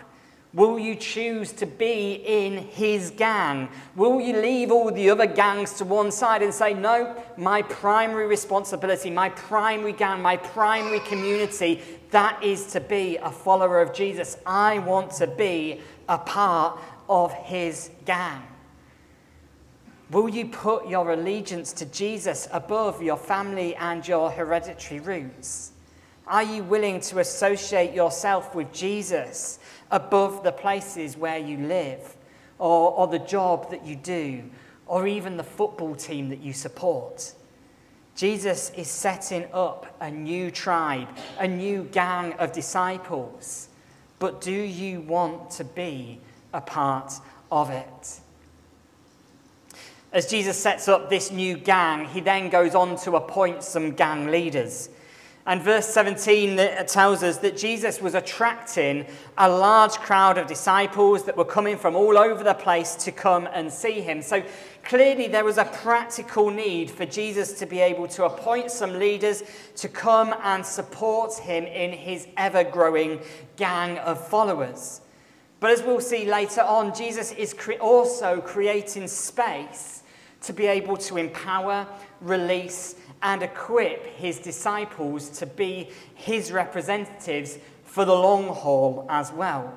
Will 0.55 0.79
you 0.79 0.95
choose 0.95 1.51
to 1.55 1.67
be 1.67 2.23
in 2.25 2.59
his 2.59 3.11
gang? 3.11 3.69
Will 3.97 4.21
you 4.21 4.41
leave 4.41 4.71
all 4.71 4.93
the 4.93 5.11
other 5.11 5.27
gangs 5.27 5.73
to 5.75 5.85
one 5.85 6.13
side 6.13 6.43
and 6.43 6.55
say, 6.55 6.73
no, 6.73 7.21
my 7.37 7.63
primary 7.63 8.29
responsibility, 8.29 9.11
my 9.11 9.31
primary 9.31 9.93
gang, 9.93 10.23
my 10.23 10.37
primary 10.37 11.01
community, 11.01 11.83
that 12.13 12.41
is 12.41 12.67
to 12.69 12.81
be 12.81 13.17
a 13.17 13.33
follower 13.33 13.83
of 13.83 13.93
Jesus. 13.93 14.39
I 14.47 14.79
want 14.79 15.11
to 15.15 15.27
be 15.27 15.81
a 16.09 16.19
part 16.19 16.79
of 17.09 17.33
his 17.33 17.91
gang. 18.05 18.45
Will 20.11 20.29
you 20.29 20.47
put 20.47 20.87
your 20.87 21.11
allegiance 21.11 21.73
to 21.73 21.87
Jesus 21.87 22.47
above 22.53 23.03
your 23.03 23.17
family 23.17 23.75
and 23.75 24.07
your 24.07 24.31
hereditary 24.31 25.01
roots? 25.01 25.73
Are 26.27 26.43
you 26.43 26.63
willing 26.63 27.01
to 27.03 27.19
associate 27.19 27.95
yourself 27.95 28.55
with 28.55 28.73
Jesus 28.73 29.59
above 29.91 30.43
the 30.43 30.53
places 30.53 31.17
where 31.17 31.39
you 31.39 31.59
live, 31.59 32.17
or, 32.59 32.93
or 32.93 33.07
the 33.07 33.19
job 33.19 33.71
that 33.71 33.85
you 33.85 33.97
do, 33.97 34.43
or 34.87 35.07
even 35.07 35.37
the 35.37 35.45
football 35.45 35.95
team 35.95 36.29
that 36.29 36.41
you 36.41 36.53
support. 36.53 37.35
Jesus 38.17 38.71
is 38.77 38.89
setting 38.89 39.47
up 39.53 39.97
a 40.01 40.11
new 40.11 40.51
tribe, 40.51 41.09
a 41.39 41.49
new 41.49 41.85
gang 41.85 42.33
of 42.35 42.53
disciples. 42.53 43.69
But 44.19 44.41
do 44.41 44.53
you 44.53 45.01
want 45.01 45.51
to 45.53 45.65
be 45.65 46.21
a 46.53 46.61
part 46.61 47.13
of 47.51 47.71
it? 47.71 48.21
As 50.13 50.27
Jesus 50.27 50.57
sets 50.57 50.87
up 50.87 51.11
this 51.11 51.33
new 51.33 51.57
gang, 51.57 52.07
he 52.07 52.21
then 52.21 52.49
goes 52.49 52.77
on 52.77 52.97
to 52.99 53.17
appoint 53.17 53.65
some 53.65 53.93
gang 53.93 54.29
leaders. 54.29 54.89
And 55.47 55.61
verse 55.61 55.87
17 55.89 56.59
uh, 56.59 56.85
tells 56.85 57.23
us 57.23 57.37
that 57.39 57.57
Jesus 57.57 58.01
was 58.01 58.15
attracting 58.15 59.05
a 59.37 59.47
large 59.47 59.93
crowd 59.93 60.39
of 60.39 60.47
disciples 60.47 61.25
that 61.25 61.37
were 61.37 61.45
coming 61.45 61.77
from 61.77 61.95
all 61.95 62.17
over 62.17 62.43
the 62.43 62.55
place 62.55 62.95
to 62.97 63.13
come 63.13 63.47
and 63.53 63.71
see 63.71 64.01
him. 64.01 64.23
So 64.23 64.43
clearly, 64.85 65.29
there 65.29 65.45
was 65.45 65.59
a 65.59 65.67
practical 65.67 66.51
need 66.51 66.91
for 66.91 67.05
Jesus 67.05 67.59
to 67.59 67.67
be 67.67 67.81
able 67.81 68.09
to 68.09 68.25
appoint 68.25 68.71
some 68.71 68.99
leaders 68.99 69.43
to 69.77 69.89
come 69.89 70.35
and 70.43 70.65
support 70.65 71.35
him 71.35 71.65
in 71.65 71.93
his 71.93 72.27
ever 72.39 72.65
growing 72.65 73.21
gang 73.57 73.99
of 73.99 74.27
followers. 74.27 75.03
But 75.61 75.73
as 75.73 75.83
we'll 75.83 76.01
see 76.01 76.25
later 76.25 76.63
on, 76.63 76.95
Jesus 76.95 77.33
is 77.33 77.53
cre- 77.53 77.73
also 77.75 78.41
creating 78.41 79.09
space 79.09 80.03
to 80.41 80.53
be 80.55 80.67
able 80.67 80.97
to 80.99 81.17
empower, 81.17 81.87
release, 82.21 82.97
and 83.23 83.43
equip 83.43 84.07
his 84.07 84.39
disciples 84.39 85.29
to 85.39 85.47
be 85.47 85.91
his 86.15 86.53
representatives 86.53 87.59
for 87.85 88.05
the 88.05 88.15
long 88.15 88.49
haul 88.49 89.07
as 89.09 89.33
well. 89.33 89.73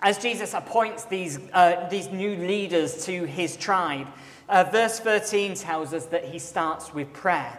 As 0.00 0.18
Jesus 0.18 0.52
appoints 0.52 1.04
these, 1.04 1.38
uh, 1.52 1.88
these 1.88 2.08
new 2.08 2.34
leaders 2.34 3.04
to 3.06 3.24
his 3.24 3.56
tribe, 3.56 4.08
uh, 4.48 4.64
verse 4.64 4.98
13 4.98 5.54
tells 5.54 5.94
us 5.94 6.06
that 6.06 6.24
he 6.24 6.38
starts 6.38 6.92
with 6.92 7.12
prayer. 7.12 7.58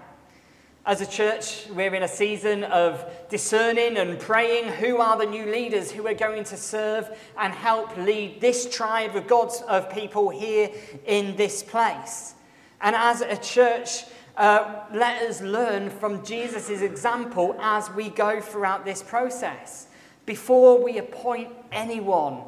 As 0.86 1.00
a 1.00 1.06
church, 1.06 1.68
we're 1.70 1.96
in 1.96 2.04
a 2.04 2.10
season 2.10 2.66
of 2.66 3.06
discerning 3.30 3.96
and 3.96 4.20
praying 4.20 4.68
who 4.74 4.98
are 4.98 5.18
the 5.18 5.25
new 5.25 5.46
leaders 5.46 5.90
who 5.90 6.06
are 6.08 6.13
going 6.13 6.44
to 6.44 6.58
serve 6.58 7.10
and 7.40 7.54
help 7.54 7.96
lead 7.96 8.42
this 8.42 8.70
tribe 8.70 9.16
of 9.16 9.25
God's 9.25 9.62
of 9.70 9.90
people 9.90 10.30
here 10.30 10.70
in 11.06 11.38
this 11.38 11.63
place. 11.63 12.34
And 12.82 12.98
as 12.98 13.22
a 13.22 13.38
church, 13.38 14.04
uh, 14.38 14.86
let 14.94 15.22
us 15.24 15.42
learn 15.42 15.90
from 15.90 16.25
Jesus' 16.25 16.82
example 16.82 17.56
as 17.60 17.90
we 17.92 18.10
go 18.10 18.42
throughout 18.42 18.86
this 18.86 19.04
process. 19.04 19.88
Before 20.25 20.84
we 20.84 20.98
appoint 20.98 21.50
anyone, 21.72 22.42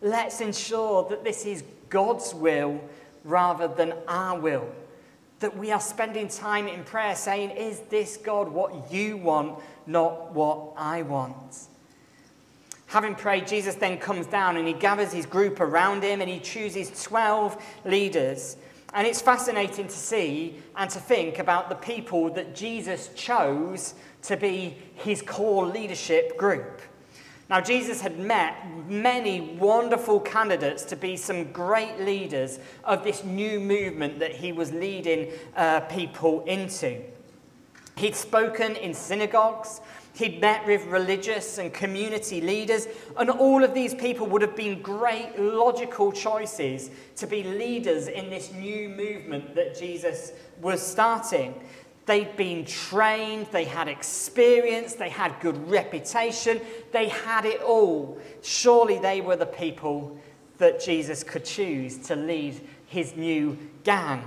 let's 0.00 0.40
ensure 0.40 1.08
that 1.10 1.24
this 1.24 1.44
is 1.44 1.62
God's 1.88 2.34
will 2.34 2.80
rather 3.24 3.68
than 3.68 3.94
our 4.08 4.38
will. 4.38 4.68
That 5.40 5.56
we 5.56 5.70
are 5.72 5.80
spending 5.80 6.28
time 6.28 6.66
in 6.66 6.84
prayer 6.84 7.14
saying, 7.14 7.50
Is 7.50 7.80
this 7.90 8.16
God 8.16 8.48
what 8.48 8.90
you 8.90 9.18
want, 9.18 9.58
not 9.86 10.32
what 10.32 10.72
I 10.76 11.02
want? 11.02 11.68
Having 12.86 13.16
prayed, 13.16 13.46
Jesus 13.46 13.74
then 13.74 13.98
comes 13.98 14.26
down 14.26 14.56
and 14.56 14.66
he 14.66 14.72
gathers 14.72 15.12
his 15.12 15.26
group 15.26 15.60
around 15.60 16.02
him 16.02 16.20
and 16.20 16.30
he 16.30 16.38
chooses 16.38 17.02
12 17.02 17.60
leaders 17.84 18.56
and 18.96 19.06
it's 19.06 19.20
fascinating 19.20 19.86
to 19.86 19.94
see 19.94 20.56
and 20.74 20.88
to 20.88 20.98
think 20.98 21.38
about 21.38 21.68
the 21.68 21.74
people 21.74 22.30
that 22.30 22.54
Jesus 22.54 23.10
chose 23.14 23.94
to 24.22 24.38
be 24.38 24.74
his 24.94 25.20
core 25.20 25.66
leadership 25.66 26.38
group. 26.38 26.80
Now, 27.50 27.60
Jesus 27.60 28.00
had 28.00 28.18
met 28.18 28.56
many 28.88 29.54
wonderful 29.58 30.18
candidates 30.18 30.82
to 30.86 30.96
be 30.96 31.14
some 31.18 31.52
great 31.52 32.00
leaders 32.00 32.58
of 32.84 33.04
this 33.04 33.22
new 33.22 33.60
movement 33.60 34.18
that 34.18 34.34
he 34.34 34.50
was 34.50 34.72
leading 34.72 35.30
uh, 35.54 35.80
people 35.80 36.42
into. 36.44 37.02
He'd 37.96 38.16
spoken 38.16 38.76
in 38.76 38.94
synagogues, 38.94 39.82
He'd 40.16 40.40
met 40.40 40.66
with 40.66 40.86
religious 40.86 41.58
and 41.58 41.74
community 41.74 42.40
leaders, 42.40 42.88
and 43.18 43.28
all 43.28 43.62
of 43.62 43.74
these 43.74 43.94
people 43.94 44.26
would 44.28 44.40
have 44.40 44.56
been 44.56 44.80
great 44.80 45.38
logical 45.38 46.10
choices 46.10 46.90
to 47.16 47.26
be 47.26 47.42
leaders 47.42 48.08
in 48.08 48.30
this 48.30 48.50
new 48.50 48.88
movement 48.88 49.54
that 49.54 49.78
Jesus 49.78 50.32
was 50.62 50.80
starting. 50.80 51.54
They'd 52.06 52.34
been 52.34 52.64
trained, 52.64 53.48
they 53.52 53.64
had 53.64 53.88
experience, 53.88 54.94
they 54.94 55.10
had 55.10 55.38
good 55.40 55.70
reputation, 55.70 56.62
they 56.92 57.08
had 57.08 57.44
it 57.44 57.60
all. 57.60 58.18
Surely 58.42 58.98
they 58.98 59.20
were 59.20 59.36
the 59.36 59.44
people 59.44 60.18
that 60.56 60.80
Jesus 60.80 61.22
could 61.22 61.44
choose 61.44 61.98
to 62.06 62.16
lead 62.16 62.58
his 62.86 63.16
new 63.16 63.58
gang. 63.84 64.24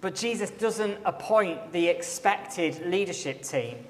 But 0.00 0.14
Jesus 0.14 0.48
doesn't 0.48 0.96
appoint 1.04 1.72
the 1.72 1.88
expected 1.88 2.86
leadership 2.86 3.42
team. 3.42 3.84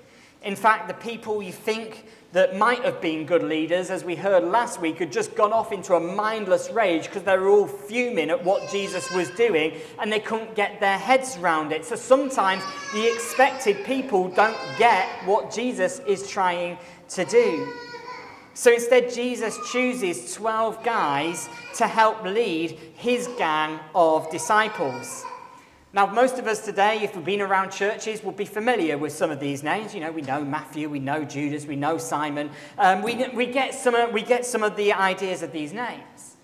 In 0.44 0.56
fact, 0.56 0.88
the 0.88 0.94
people 0.94 1.42
you 1.42 1.52
think 1.52 2.04
that 2.32 2.56
might 2.56 2.84
have 2.84 3.00
been 3.00 3.24
good 3.24 3.42
leaders, 3.42 3.90
as 3.90 4.04
we 4.04 4.14
heard 4.14 4.44
last 4.44 4.78
week, 4.80 4.98
had 4.98 5.10
just 5.10 5.34
gone 5.34 5.52
off 5.52 5.72
into 5.72 5.94
a 5.94 6.00
mindless 6.00 6.68
rage 6.70 7.04
because 7.04 7.22
they 7.22 7.36
were 7.38 7.48
all 7.48 7.66
fuming 7.66 8.28
at 8.28 8.44
what 8.44 8.68
Jesus 8.70 9.10
was 9.12 9.30
doing 9.30 9.72
and 10.00 10.12
they 10.12 10.20
couldn't 10.20 10.54
get 10.54 10.80
their 10.80 10.98
heads 10.98 11.38
around 11.38 11.72
it. 11.72 11.84
So 11.84 11.96
sometimes 11.96 12.62
the 12.92 13.10
expected 13.10 13.84
people 13.86 14.28
don't 14.28 14.56
get 14.76 15.08
what 15.24 15.50
Jesus 15.50 16.00
is 16.00 16.28
trying 16.28 16.76
to 17.10 17.24
do. 17.24 17.72
So 18.52 18.72
instead, 18.72 19.12
Jesus 19.12 19.58
chooses 19.72 20.34
12 20.34 20.84
guys 20.84 21.48
to 21.76 21.86
help 21.86 22.22
lead 22.22 22.72
his 22.96 23.28
gang 23.38 23.80
of 23.94 24.30
disciples. 24.30 25.24
Now, 25.94 26.06
most 26.06 26.40
of 26.40 26.48
us 26.48 26.64
today, 26.64 27.02
if 27.04 27.14
we've 27.14 27.24
been 27.24 27.40
around 27.40 27.70
churches, 27.70 28.24
will 28.24 28.32
be 28.32 28.46
familiar 28.46 28.98
with 28.98 29.12
some 29.12 29.30
of 29.30 29.38
these 29.38 29.62
names. 29.62 29.94
You 29.94 30.00
know, 30.00 30.10
we 30.10 30.22
know 30.22 30.44
Matthew, 30.44 30.88
we 30.88 30.98
know 30.98 31.22
Judas, 31.22 31.66
we 31.66 31.76
know 31.76 31.98
Simon. 31.98 32.50
Um, 32.76 33.00
we, 33.00 33.28
we, 33.28 33.46
get 33.46 33.74
some, 33.74 34.12
we 34.12 34.22
get 34.22 34.44
some 34.44 34.64
of 34.64 34.74
the 34.74 34.92
ideas 34.92 35.44
of 35.44 35.52
these 35.52 35.72
names. 35.72 36.34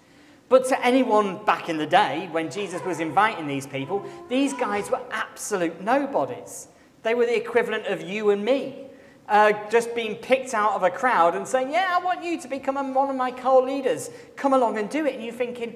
But 0.48 0.66
to 0.66 0.86
anyone 0.86 1.44
back 1.44 1.68
in 1.68 1.78
the 1.78 1.86
day, 1.86 2.28
when 2.30 2.48
Jesus 2.48 2.80
was 2.84 3.00
inviting 3.00 3.48
these 3.48 3.66
people, 3.66 4.08
these 4.28 4.52
guys 4.54 4.88
were 4.88 5.00
absolute 5.10 5.80
nobodies. 5.80 6.68
They 7.02 7.16
were 7.16 7.26
the 7.26 7.36
equivalent 7.36 7.86
of 7.86 8.02
you 8.02 8.30
and 8.30 8.44
me, 8.44 8.84
uh, 9.28 9.52
just 9.68 9.96
being 9.96 10.14
picked 10.14 10.54
out 10.54 10.74
of 10.74 10.84
a 10.84 10.90
crowd 10.90 11.34
and 11.34 11.46
saying, 11.46 11.72
Yeah, 11.72 11.98
I 11.98 12.04
want 12.04 12.22
you 12.22 12.40
to 12.40 12.46
become 12.46 12.94
one 12.94 13.10
of 13.10 13.16
my 13.16 13.32
co 13.32 13.60
leaders. 13.60 14.10
Come 14.36 14.52
along 14.52 14.78
and 14.78 14.88
do 14.88 15.06
it. 15.06 15.14
And 15.14 15.24
you're 15.24 15.34
thinking, 15.34 15.74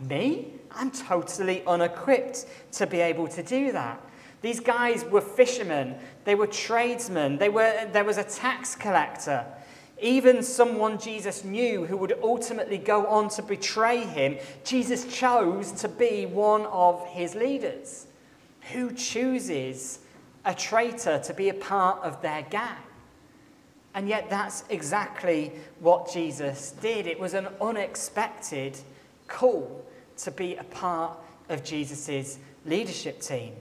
me? 0.00 0.48
I'm 0.70 0.90
totally 0.90 1.62
unequipped 1.66 2.46
to 2.72 2.86
be 2.86 3.00
able 3.00 3.28
to 3.28 3.42
do 3.42 3.72
that. 3.72 4.00
These 4.40 4.60
guys 4.60 5.04
were 5.04 5.20
fishermen, 5.20 5.94
they 6.24 6.34
were 6.34 6.48
tradesmen, 6.48 7.38
they 7.38 7.48
were, 7.48 7.88
there 7.92 8.04
was 8.04 8.18
a 8.18 8.24
tax 8.24 8.74
collector. 8.74 9.46
Even 10.00 10.42
someone 10.42 10.98
Jesus 10.98 11.44
knew 11.44 11.86
who 11.86 11.96
would 11.96 12.18
ultimately 12.24 12.78
go 12.78 13.06
on 13.06 13.28
to 13.30 13.42
betray 13.42 14.04
him, 14.04 14.36
Jesus 14.64 15.06
chose 15.16 15.70
to 15.72 15.88
be 15.88 16.26
one 16.26 16.66
of 16.66 17.06
his 17.06 17.36
leaders. 17.36 18.08
Who 18.72 18.92
chooses 18.92 20.00
a 20.44 20.54
traitor 20.54 21.20
to 21.20 21.34
be 21.34 21.50
a 21.50 21.54
part 21.54 22.02
of 22.02 22.20
their 22.20 22.42
gang? 22.42 22.82
And 23.94 24.08
yet, 24.08 24.28
that's 24.28 24.64
exactly 24.70 25.52
what 25.78 26.10
Jesus 26.12 26.72
did. 26.80 27.06
It 27.06 27.20
was 27.20 27.34
an 27.34 27.48
unexpected 27.60 28.78
call 29.28 29.84
to 30.18 30.30
be 30.30 30.56
a 30.56 30.64
part 30.64 31.18
of 31.48 31.64
Jesus' 31.64 32.38
leadership 32.64 33.20
team. 33.20 33.54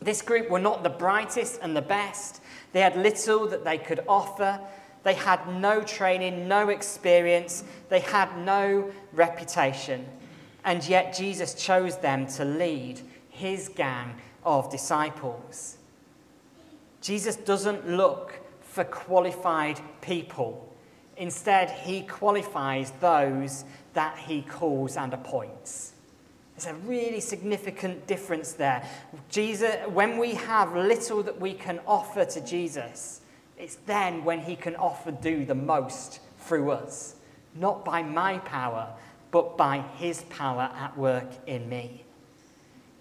This 0.00 0.22
group 0.22 0.50
were 0.50 0.60
not 0.60 0.82
the 0.82 0.90
brightest 0.90 1.60
and 1.62 1.76
the 1.76 1.82
best. 1.82 2.42
They 2.72 2.80
had 2.80 2.96
little 2.96 3.46
that 3.48 3.64
they 3.64 3.78
could 3.78 4.04
offer. 4.08 4.60
They 5.02 5.14
had 5.14 5.48
no 5.48 5.82
training, 5.82 6.48
no 6.48 6.68
experience. 6.68 7.64
They 7.88 8.00
had 8.00 8.36
no 8.38 8.90
reputation. 9.12 10.06
And 10.64 10.86
yet 10.86 11.16
Jesus 11.16 11.54
chose 11.54 11.96
them 11.98 12.26
to 12.28 12.44
lead 12.44 13.00
his 13.30 13.68
gang 13.68 14.14
of 14.44 14.70
disciples. 14.70 15.78
Jesus 17.00 17.36
doesn't 17.36 17.88
look 17.88 18.40
for 18.62 18.84
qualified 18.84 19.80
people. 20.00 20.65
Instead, 21.16 21.70
he 21.70 22.02
qualifies 22.02 22.92
those 23.00 23.64
that 23.94 24.18
he 24.18 24.42
calls 24.42 24.96
and 24.96 25.14
appoints. 25.14 25.94
There's 26.56 26.74
a 26.74 26.78
really 26.80 27.20
significant 27.20 28.06
difference 28.06 28.52
there. 28.52 28.86
Jesus, 29.28 29.74
when 29.88 30.18
we 30.18 30.34
have 30.34 30.74
little 30.74 31.22
that 31.22 31.40
we 31.40 31.52
can 31.52 31.80
offer 31.86 32.24
to 32.24 32.40
Jesus, 32.40 33.20
it's 33.58 33.76
then 33.86 34.24
when 34.24 34.40
he 34.40 34.56
can 34.56 34.76
offer 34.76 35.10
do 35.10 35.44
the 35.44 35.54
most 35.54 36.20
through 36.38 36.70
us. 36.70 37.16
Not 37.54 37.84
by 37.84 38.02
my 38.02 38.38
power, 38.38 38.88
but 39.30 39.56
by 39.56 39.84
his 39.96 40.22
power 40.24 40.70
at 40.74 40.96
work 40.96 41.28
in 41.46 41.68
me. 41.68 42.04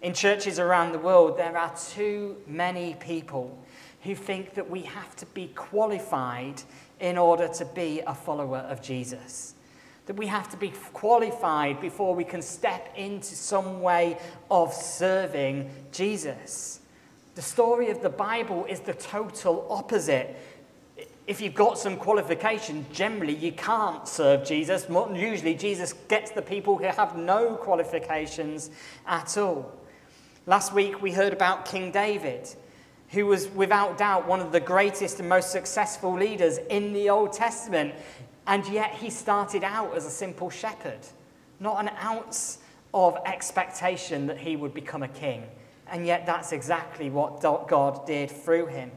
In 0.01 0.13
churches 0.13 0.59
around 0.59 0.91
the 0.91 0.99
world, 0.99 1.37
there 1.37 1.57
are 1.57 1.73
too 1.75 2.37
many 2.47 2.95
people 2.95 3.57
who 4.03 4.15
think 4.15 4.53
that 4.53 4.69
we 4.69 4.81
have 4.81 5.15
to 5.15 5.25
be 5.27 5.47
qualified 5.55 6.61
in 6.99 7.17
order 7.17 7.47
to 7.47 7.65
be 7.65 8.01
a 8.05 8.15
follower 8.15 8.59
of 8.59 8.81
Jesus 8.81 9.55
that 10.05 10.15
we 10.15 10.27
have 10.27 10.49
to 10.49 10.57
be 10.57 10.71
qualified 10.93 11.81
before 11.81 12.13
we 12.13 12.23
can 12.23 12.41
step 12.41 12.93
into 12.95 13.35
some 13.35 13.81
way 13.81 14.17
of 14.51 14.73
serving 14.73 15.69
Jesus. 15.91 16.79
The 17.33 17.41
story 17.41 17.89
of 17.89 18.01
the 18.01 18.09
Bible 18.09 18.65
is 18.65 18.79
the 18.81 18.93
total 18.93 19.67
opposite. 19.69 20.35
If 21.27 21.41
you've 21.41 21.55
got 21.55 21.79
some 21.79 21.97
qualification, 21.97 22.85
generally 22.93 23.35
you 23.35 23.51
can't 23.51 24.07
serve 24.07 24.45
Jesus. 24.45 24.85
Usually, 24.89 25.55
Jesus 25.55 25.93
gets 26.07 26.31
the 26.31 26.41
people 26.43 26.77
who 26.77 26.83
have 26.83 27.17
no 27.17 27.55
qualifications 27.55 28.69
at 29.07 29.35
all. 29.37 29.73
Last 30.45 30.71
week, 30.71 31.01
we 31.01 31.11
heard 31.11 31.33
about 31.33 31.65
King 31.65 31.91
David, 31.91 32.47
who 33.15 33.25
was 33.25 33.47
without 33.47 33.97
doubt 33.97 34.27
one 34.27 34.41
of 34.41 34.51
the 34.51 34.59
greatest 34.59 35.19
and 35.19 35.27
most 35.27 35.51
successful 35.51 36.13
leaders 36.13 36.59
in 36.69 36.93
the 36.93 37.09
Old 37.09 37.33
Testament. 37.33 37.95
And 38.45 38.67
yet 38.67 38.93
he 38.93 39.09
started 39.09 39.63
out 39.63 39.95
as 39.95 40.05
a 40.05 40.11
simple 40.11 40.51
shepherd, 40.51 40.99
not 41.59 41.79
an 41.79 41.89
ounce 42.03 42.59
of 42.93 43.17
expectation 43.25 44.27
that 44.27 44.37
he 44.37 44.55
would 44.55 44.73
become 44.73 45.01
a 45.01 45.07
king. 45.07 45.45
And 45.87 46.05
yet 46.05 46.25
that's 46.25 46.51
exactly 46.51 47.09
what 47.09 47.41
God 47.41 48.05
did 48.05 48.29
through 48.29 48.67
him. 48.67 48.91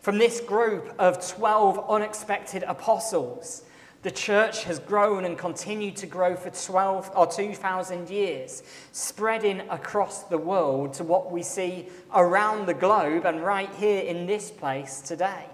From 0.00 0.18
this 0.18 0.40
group 0.40 0.94
of 0.98 1.24
12 1.28 1.90
unexpected 1.90 2.64
apostles, 2.64 3.62
the 4.02 4.10
church 4.10 4.64
has 4.64 4.78
grown 4.78 5.24
and 5.24 5.36
continued 5.36 5.96
to 5.96 6.06
grow 6.06 6.34
for 6.34 6.50
12 6.50 7.10
or 7.14 7.26
2,000 7.26 8.08
years, 8.08 8.62
spreading 8.92 9.60
across 9.68 10.22
the 10.24 10.38
world 10.38 10.94
to 10.94 11.04
what 11.04 11.30
we 11.30 11.42
see 11.42 11.86
around 12.14 12.66
the 12.66 12.74
globe 12.74 13.26
and 13.26 13.44
right 13.44 13.70
here 13.74 14.02
in 14.02 14.26
this 14.26 14.50
place 14.50 15.02
today. 15.02 15.44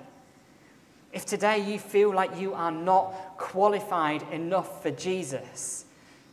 If 1.13 1.27
today 1.27 1.59
you 1.59 1.79
feel 1.79 2.15
like 2.15 2.39
you 2.39 2.55
are 2.55 2.71
not 2.71 3.37
qualified 3.37 4.23
enough 4.31 4.83
for 4.83 4.91
Jesus, 4.93 5.85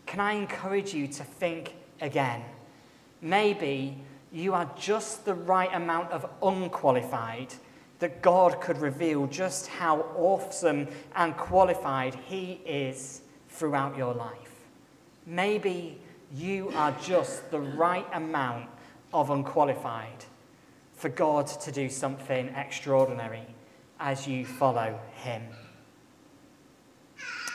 can 0.06 0.20
I 0.20 0.34
encourage 0.34 0.94
you 0.94 1.08
to 1.08 1.24
think 1.24 1.74
again? 2.00 2.44
Maybe 3.22 3.98
you 4.32 4.54
are 4.54 4.70
just 4.78 5.26
the 5.26 5.34
right 5.34 5.74
amount 5.74 6.12
of 6.12 6.30
unqualified 6.44 7.54
that 8.04 8.22
God 8.22 8.60
could 8.60 8.80
reveal 8.80 9.28
just 9.28 9.68
how 9.68 10.02
awesome 10.18 10.90
and 11.16 11.38
qualified 11.38 12.14
He 12.14 12.60
is 12.66 13.22
throughout 13.48 13.96
your 13.96 14.14
life. 14.14 14.66
Maybe 15.26 16.02
you 16.34 16.70
are 16.76 16.92
just 17.02 17.50
the 17.50 17.62
right 17.62 18.06
amount 18.12 18.70
of 19.14 19.30
unqualified 19.30 20.26
for 20.98 21.08
God 21.08 21.48
to 21.48 21.72
do 21.72 21.88
something 21.88 22.50
extraordinary 22.50 23.48
as 24.02 24.28
you 24.28 24.46
follow 24.46 25.00
him. 25.14 25.44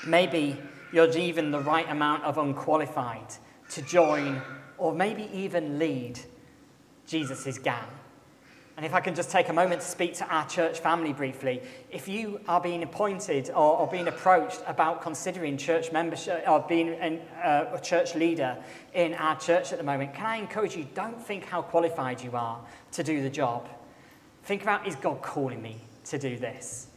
Maybe 0.06 0.56
you're 0.94 1.14
even 1.14 1.50
the 1.50 1.61
right 1.61 1.90
amount 1.90 2.24
of 2.24 2.38
unqualified 2.38 3.34
to 3.72 3.82
join 3.82 4.40
or 4.78 4.94
maybe 4.94 5.28
even 5.30 5.78
lead 5.78 6.18
Jesus' 7.06 7.58
gang. 7.58 7.97
And 8.79 8.87
if 8.87 8.95
I 8.95 9.01
can 9.01 9.14
just 9.14 9.31
take 9.31 9.51
a 9.51 9.53
moment 9.53 9.81
to 9.81 9.87
speak 9.87 10.14
to 10.14 10.27
our 10.29 10.49
church 10.49 10.79
family 10.79 11.12
briefly, 11.12 11.61
if 11.91 12.07
you 12.07 12.41
are 12.49 12.61
being 12.61 12.83
appointed 12.85 13.51
or, 13.51 13.77
or 13.77 13.88
being 13.88 14.07
approached 14.07 14.62
about 14.67 15.03
considering 15.03 15.59
church 15.59 15.91
membership 15.93 16.45
or 16.49 16.64
being 16.67 16.91
an, 16.95 17.19
uh, 17.43 17.73
a 17.75 17.81
church 17.81 18.14
leader 18.14 18.57
in 18.95 19.14
our 19.14 19.38
church 19.38 19.73
at 19.73 19.79
the 19.79 19.85
moment, 19.85 20.14
can 20.14 20.27
I 20.27 20.37
encourage 20.37 20.77
you, 20.77 20.87
don't 20.95 21.21
think 21.21 21.45
how 21.45 21.61
qualified 21.61 22.23
you 22.23 22.31
are 22.37 22.61
to 22.93 23.03
do 23.03 23.21
the 23.21 23.29
job. 23.29 23.69
Think 24.45 24.62
about, 24.62 24.87
is 24.87 24.95
God 24.95 25.21
calling 25.23 25.61
me? 25.61 25.81
to 26.09 26.19
do 26.19 26.37
this. 26.37 26.88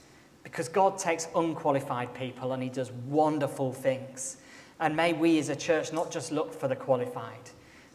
Because 0.43 0.67
God 0.67 0.97
takes 0.97 1.27
unqualified 1.35 2.13
people 2.13 2.53
and 2.53 2.63
He 2.63 2.69
does 2.69 2.91
wonderful 2.91 3.71
things. 3.71 4.37
And 4.79 4.95
may 4.95 5.13
we 5.13 5.37
as 5.39 5.49
a 5.49 5.55
church 5.55 5.93
not 5.93 6.11
just 6.11 6.31
look 6.31 6.53
for 6.53 6.67
the 6.67 6.75
qualified, 6.75 7.51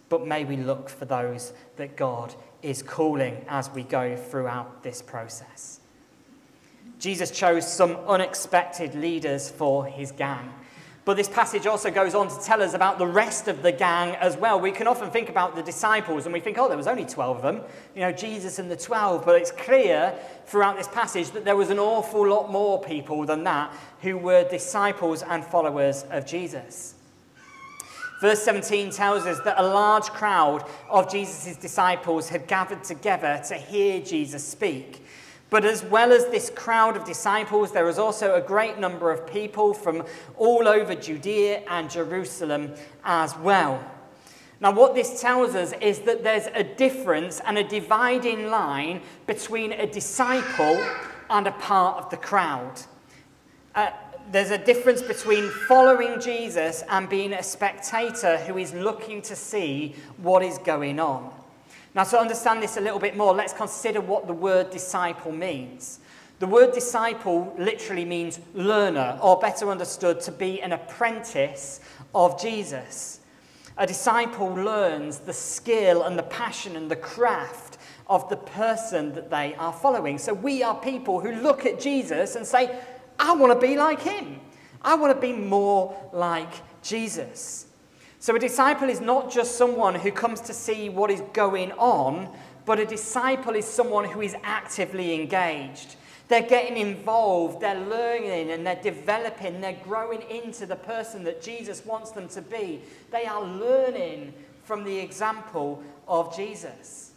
but 0.08 0.26
may 0.26 0.44
we 0.44 0.56
look 0.56 0.88
for 0.88 1.04
those 1.04 1.52
that 1.76 1.96
God 1.96 2.32
is 2.62 2.82
calling 2.82 3.44
as 3.48 3.70
we 3.70 3.82
go 3.82 4.16
throughout 4.16 4.82
this 4.82 5.02
process. 5.02 5.80
Jesus 6.98 7.30
chose 7.30 7.70
some 7.70 7.96
unexpected 8.08 8.94
leaders 8.94 9.50
for 9.50 9.86
his 9.86 10.12
gang. 10.12 10.52
But 11.06 11.16
this 11.16 11.28
passage 11.28 11.68
also 11.68 11.88
goes 11.88 12.16
on 12.16 12.26
to 12.26 12.44
tell 12.44 12.60
us 12.60 12.74
about 12.74 12.98
the 12.98 13.06
rest 13.06 13.46
of 13.46 13.62
the 13.62 13.70
gang 13.70 14.16
as 14.16 14.36
well. 14.36 14.58
We 14.58 14.72
can 14.72 14.88
often 14.88 15.08
think 15.12 15.28
about 15.28 15.54
the 15.54 15.62
disciples 15.62 16.26
and 16.26 16.32
we 16.32 16.40
think, 16.40 16.58
oh, 16.58 16.66
there 16.66 16.76
was 16.76 16.88
only 16.88 17.04
12 17.04 17.36
of 17.36 17.42
them, 17.44 17.62
you 17.94 18.00
know, 18.00 18.10
Jesus 18.10 18.58
and 18.58 18.68
the 18.68 18.76
12. 18.76 19.24
But 19.24 19.40
it's 19.40 19.52
clear 19.52 20.18
throughout 20.46 20.76
this 20.76 20.88
passage 20.88 21.30
that 21.30 21.44
there 21.44 21.54
was 21.54 21.70
an 21.70 21.78
awful 21.78 22.26
lot 22.26 22.50
more 22.50 22.82
people 22.82 23.24
than 23.24 23.44
that 23.44 23.72
who 24.02 24.18
were 24.18 24.48
disciples 24.48 25.22
and 25.22 25.44
followers 25.44 26.04
of 26.10 26.26
Jesus. 26.26 26.95
Verse 28.20 28.42
17 28.42 28.90
tells 28.90 29.26
us 29.26 29.40
that 29.40 29.58
a 29.58 29.66
large 29.66 30.04
crowd 30.04 30.64
of 30.88 31.10
Jesus' 31.10 31.56
disciples 31.56 32.28
had 32.28 32.46
gathered 32.46 32.82
together 32.82 33.42
to 33.48 33.54
hear 33.54 34.00
Jesus 34.00 34.42
speak. 34.42 35.04
But 35.50 35.64
as 35.64 35.84
well 35.84 36.12
as 36.12 36.26
this 36.26 36.50
crowd 36.50 36.96
of 36.96 37.04
disciples, 37.04 37.72
there 37.72 37.84
was 37.84 37.98
also 37.98 38.34
a 38.34 38.40
great 38.40 38.78
number 38.78 39.12
of 39.12 39.26
people 39.26 39.74
from 39.74 40.02
all 40.36 40.66
over 40.66 40.94
Judea 40.94 41.62
and 41.68 41.90
Jerusalem 41.90 42.74
as 43.04 43.36
well. 43.38 43.84
Now, 44.60 44.72
what 44.72 44.94
this 44.94 45.20
tells 45.20 45.54
us 45.54 45.74
is 45.80 46.00
that 46.00 46.24
there's 46.24 46.46
a 46.54 46.64
difference 46.64 47.40
and 47.40 47.58
a 47.58 47.64
dividing 47.64 48.48
line 48.48 49.02
between 49.26 49.72
a 49.72 49.86
disciple 49.86 50.82
and 51.28 51.46
a 51.46 51.52
part 51.52 52.02
of 52.02 52.10
the 52.10 52.16
crowd. 52.16 52.80
Uh, 53.74 53.90
there's 54.30 54.50
a 54.50 54.58
difference 54.58 55.02
between 55.02 55.48
following 55.68 56.20
Jesus 56.20 56.82
and 56.88 57.08
being 57.08 57.32
a 57.32 57.42
spectator 57.42 58.38
who 58.38 58.58
is 58.58 58.72
looking 58.74 59.22
to 59.22 59.36
see 59.36 59.94
what 60.18 60.42
is 60.42 60.58
going 60.58 60.98
on. 60.98 61.32
Now, 61.94 62.04
to 62.04 62.18
understand 62.18 62.62
this 62.62 62.76
a 62.76 62.80
little 62.80 62.98
bit 62.98 63.16
more, 63.16 63.34
let's 63.34 63.52
consider 63.52 64.00
what 64.00 64.26
the 64.26 64.32
word 64.32 64.70
disciple 64.70 65.32
means. 65.32 66.00
The 66.38 66.46
word 66.46 66.74
disciple 66.74 67.54
literally 67.58 68.04
means 68.04 68.38
learner, 68.52 69.18
or 69.22 69.38
better 69.38 69.70
understood, 69.70 70.20
to 70.22 70.32
be 70.32 70.60
an 70.60 70.72
apprentice 70.72 71.80
of 72.14 72.40
Jesus. 72.40 73.20
A 73.78 73.86
disciple 73.86 74.54
learns 74.54 75.20
the 75.20 75.32
skill 75.32 76.02
and 76.02 76.18
the 76.18 76.24
passion 76.24 76.76
and 76.76 76.90
the 76.90 76.96
craft 76.96 77.78
of 78.08 78.28
the 78.28 78.36
person 78.36 79.14
that 79.14 79.30
they 79.30 79.54
are 79.54 79.72
following. 79.72 80.18
So 80.18 80.34
we 80.34 80.62
are 80.62 80.74
people 80.74 81.20
who 81.20 81.32
look 81.32 81.64
at 81.64 81.80
Jesus 81.80 82.36
and 82.36 82.46
say, 82.46 82.78
I 83.26 83.32
want 83.34 83.60
to 83.60 83.66
be 83.66 83.76
like 83.76 84.00
him. 84.00 84.38
I 84.82 84.94
want 84.94 85.12
to 85.12 85.20
be 85.20 85.32
more 85.32 85.96
like 86.12 86.52
Jesus. 86.80 87.66
So 88.20 88.36
a 88.36 88.38
disciple 88.38 88.88
is 88.88 89.00
not 89.00 89.32
just 89.32 89.58
someone 89.58 89.96
who 89.96 90.12
comes 90.12 90.40
to 90.42 90.54
see 90.54 90.88
what 90.88 91.10
is 91.10 91.22
going 91.32 91.72
on, 91.72 92.32
but 92.64 92.78
a 92.78 92.86
disciple 92.86 93.56
is 93.56 93.64
someone 93.64 94.04
who 94.04 94.20
is 94.20 94.36
actively 94.44 95.12
engaged. 95.20 95.96
They're 96.28 96.42
getting 96.42 96.76
involved, 96.76 97.60
they're 97.60 97.80
learning 97.80 98.52
and 98.52 98.64
they're 98.64 98.80
developing, 98.80 99.60
they're 99.60 99.80
growing 99.82 100.22
into 100.30 100.64
the 100.64 100.76
person 100.76 101.24
that 101.24 101.42
Jesus 101.42 101.84
wants 101.84 102.12
them 102.12 102.28
to 102.28 102.42
be. 102.42 102.80
They 103.10 103.26
are 103.26 103.42
learning 103.42 104.34
from 104.62 104.84
the 104.84 104.98
example 104.98 105.82
of 106.06 106.34
Jesus. 106.36 107.10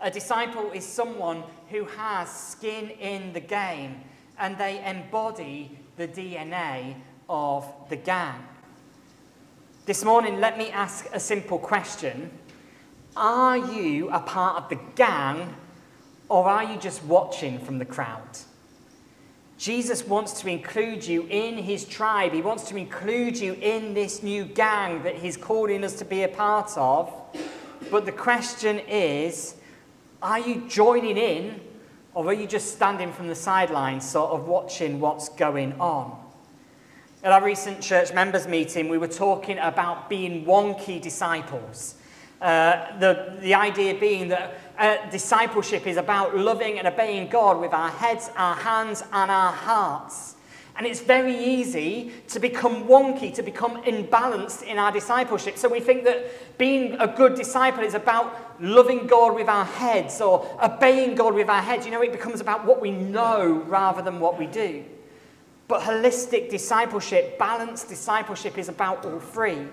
A 0.00 0.10
disciple 0.10 0.70
is 0.72 0.86
someone 0.86 1.42
who 1.68 1.84
has 1.84 2.30
skin 2.34 2.88
in 2.88 3.34
the 3.34 3.40
game 3.40 4.00
and 4.42 4.58
they 4.58 4.84
embody 4.84 5.70
the 5.96 6.08
DNA 6.08 6.96
of 7.28 7.64
the 7.88 7.94
gang. 7.94 8.44
This 9.86 10.04
morning, 10.04 10.40
let 10.40 10.58
me 10.58 10.68
ask 10.70 11.08
a 11.12 11.20
simple 11.20 11.60
question 11.60 12.28
Are 13.16 13.56
you 13.56 14.10
a 14.10 14.18
part 14.18 14.56
of 14.60 14.68
the 14.68 14.80
gang, 14.96 15.54
or 16.28 16.48
are 16.48 16.64
you 16.64 16.76
just 16.76 17.04
watching 17.04 17.60
from 17.60 17.78
the 17.78 17.84
crowd? 17.84 18.38
Jesus 19.58 20.04
wants 20.04 20.40
to 20.40 20.48
include 20.48 21.06
you 21.06 21.24
in 21.30 21.56
his 21.56 21.84
tribe. 21.84 22.32
He 22.32 22.42
wants 22.42 22.64
to 22.64 22.76
include 22.76 23.38
you 23.38 23.52
in 23.52 23.94
this 23.94 24.24
new 24.24 24.44
gang 24.44 25.04
that 25.04 25.14
he's 25.14 25.36
calling 25.36 25.84
us 25.84 25.94
to 26.00 26.04
be 26.04 26.24
a 26.24 26.28
part 26.28 26.76
of. 26.76 27.14
But 27.92 28.06
the 28.06 28.12
question 28.12 28.80
is 28.88 29.54
are 30.20 30.40
you 30.40 30.64
joining 30.68 31.16
in, 31.16 31.60
or 32.14 32.26
are 32.26 32.32
you 32.32 32.46
just 32.46 32.74
standing 32.74 33.12
from 33.12 33.28
the 33.28 33.34
sidelines, 33.34 34.08
sort 34.08 34.30
of 34.32 34.46
watching 34.46 35.00
what's 35.00 35.28
going 35.30 35.72
on? 35.80 36.18
At 37.22 37.32
our 37.32 37.44
recent 37.44 37.80
church 37.80 38.12
members 38.12 38.46
meeting, 38.46 38.88
we 38.88 38.98
were 38.98 39.08
talking 39.08 39.58
about 39.58 40.10
being 40.10 40.44
wonky 40.44 41.00
disciples. 41.00 41.94
Uh, 42.40 42.98
the, 42.98 43.36
the 43.40 43.54
idea 43.54 43.94
being 43.94 44.28
that 44.28 44.58
uh, 44.76 44.96
discipleship 45.10 45.86
is 45.86 45.96
about 45.96 46.36
loving 46.36 46.78
and 46.78 46.88
obeying 46.88 47.28
God 47.28 47.60
with 47.60 47.72
our 47.72 47.90
heads, 47.90 48.30
our 48.36 48.56
hands, 48.56 49.02
and 49.12 49.30
our 49.30 49.52
hearts. 49.52 50.34
And 50.76 50.86
it's 50.86 51.00
very 51.00 51.36
easy 51.36 52.12
to 52.28 52.40
become 52.40 52.84
wonky, 52.84 53.32
to 53.34 53.42
become 53.42 53.82
imbalanced 53.82 54.62
in 54.62 54.78
our 54.78 54.90
discipleship. 54.90 55.58
So 55.58 55.68
we 55.68 55.80
think 55.80 56.04
that 56.04 56.58
being 56.58 56.94
a 56.98 57.06
good 57.06 57.34
disciple 57.34 57.82
is 57.84 57.94
about 57.94 58.60
loving 58.60 59.06
God 59.06 59.34
with 59.34 59.48
our 59.48 59.66
heads 59.66 60.20
or 60.20 60.46
obeying 60.62 61.14
God 61.14 61.34
with 61.34 61.50
our 61.50 61.60
heads. 61.60 61.84
You 61.84 61.92
know, 61.92 62.02
it 62.02 62.12
becomes 62.12 62.40
about 62.40 62.64
what 62.64 62.80
we 62.80 62.90
know 62.90 63.62
rather 63.66 64.00
than 64.00 64.18
what 64.18 64.38
we 64.38 64.46
do. 64.46 64.84
But 65.68 65.82
holistic 65.82 66.50
discipleship, 66.50 67.38
balanced 67.38 67.88
discipleship, 67.88 68.56
is 68.58 68.68
about 68.68 69.04
all 69.04 69.20
three. 69.20 69.68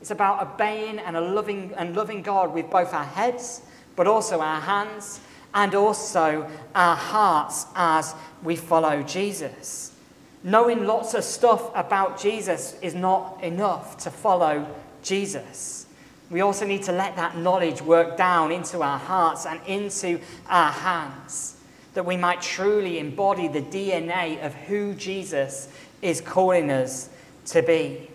It's 0.00 0.10
about 0.10 0.42
obeying 0.42 0.98
and, 0.98 1.16
loving, 1.34 1.74
and 1.76 1.94
loving 1.94 2.22
God 2.22 2.54
with 2.54 2.70
both 2.70 2.92
our 2.92 3.04
heads, 3.04 3.62
but 3.96 4.06
also 4.06 4.40
our 4.40 4.60
hands, 4.60 5.20
and 5.54 5.74
also 5.74 6.48
our 6.74 6.96
hearts 6.96 7.66
as 7.74 8.14
we 8.42 8.56
follow 8.56 9.02
Jesus. 9.02 9.89
Knowing 10.42 10.86
lots 10.86 11.14
of 11.14 11.22
stuff 11.22 11.70
about 11.74 12.18
Jesus 12.18 12.76
is 12.80 12.94
not 12.94 13.42
enough 13.42 13.98
to 13.98 14.10
follow 14.10 14.66
Jesus. 15.02 15.86
We 16.30 16.40
also 16.40 16.64
need 16.64 16.84
to 16.84 16.92
let 16.92 17.16
that 17.16 17.36
knowledge 17.36 17.82
work 17.82 18.16
down 18.16 18.52
into 18.52 18.82
our 18.82 18.98
hearts 18.98 19.46
and 19.46 19.60
into 19.66 20.20
our 20.48 20.70
hands 20.70 21.56
that 21.94 22.06
we 22.06 22.16
might 22.16 22.40
truly 22.40 22.98
embody 22.98 23.48
the 23.48 23.62
DNA 23.62 24.44
of 24.44 24.54
who 24.54 24.94
Jesus 24.94 25.68
is 26.00 26.20
calling 26.20 26.70
us 26.70 27.08
to 27.46 27.62
be. 27.62 28.08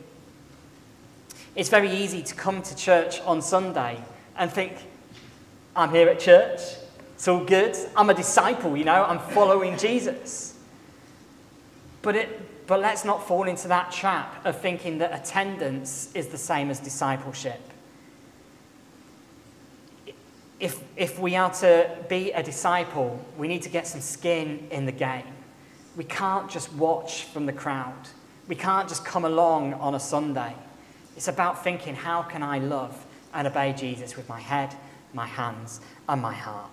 It's 1.56 1.70
very 1.70 1.92
easy 1.92 2.24
to 2.24 2.36
come 2.36 2.62
to 2.62 2.76
church 2.76 3.20
on 3.22 3.42
Sunday 3.42 4.02
and 4.38 4.52
think, 4.52 4.74
I'm 5.76 5.92
here 5.92 6.08
at 6.08 6.20
church, 6.20 6.62
it's 7.16 7.28
all 7.28 7.44
good, 7.44 7.76
I'm 7.96 8.10
a 8.10 8.14
disciple, 8.14 8.76
you 8.76 8.86
know, 8.86 9.04
I'm 9.04 9.20
following 9.20 9.78
Jesus. 9.78 10.55
But, 12.06 12.15
it, 12.15 12.68
but 12.68 12.80
let's 12.80 13.04
not 13.04 13.28
fall 13.28 13.50
into 13.50 13.68
that 13.68 13.91
trap 13.91 14.46
of 14.46 14.62
thinking 14.62 15.00
that 15.00 15.13
attendance 15.13 16.10
is 16.15 16.28
the 16.28 16.38
same 16.38 16.70
as 16.70 16.80
discipleship 16.80 17.60
if, 20.60 20.82
if 20.96 21.20
we 21.20 21.36
are 21.36 21.54
to 21.56 21.89
be 22.08 22.32
a 22.32 22.41
disciple, 22.41 23.24
we 23.38 23.48
need 23.48 23.62
to 23.63 23.70
get 23.70 23.88
some 23.88 24.02
skin 24.02 24.68
in 24.72 24.86
the 24.86 24.91
game. 24.91 25.26
We 25.96 26.04
can't 26.04 26.50
just 26.50 26.72
watch 26.74 27.24
from 27.26 27.46
the 27.46 27.54
crowd. 27.54 28.10
We 28.48 28.56
can't 28.56 28.88
just 28.88 29.06
come 29.06 29.26
along 29.26 29.74
on 29.76 29.96
a 29.96 30.00
Sunday. 30.00 30.56
It's 31.15 31.28
about 31.28 31.63
thinking, 31.63 31.96
how 31.96 32.22
can 32.22 32.44
I 32.44 32.60
love 32.60 33.06
and 33.34 33.48
obey 33.48 33.74
Jesus 33.74 34.15
with 34.15 34.30
my 34.30 34.39
head, 34.39 34.74
my 35.13 35.26
hands, 35.26 35.82
and 36.08 36.22
my 36.22 36.34
heart? 36.34 36.70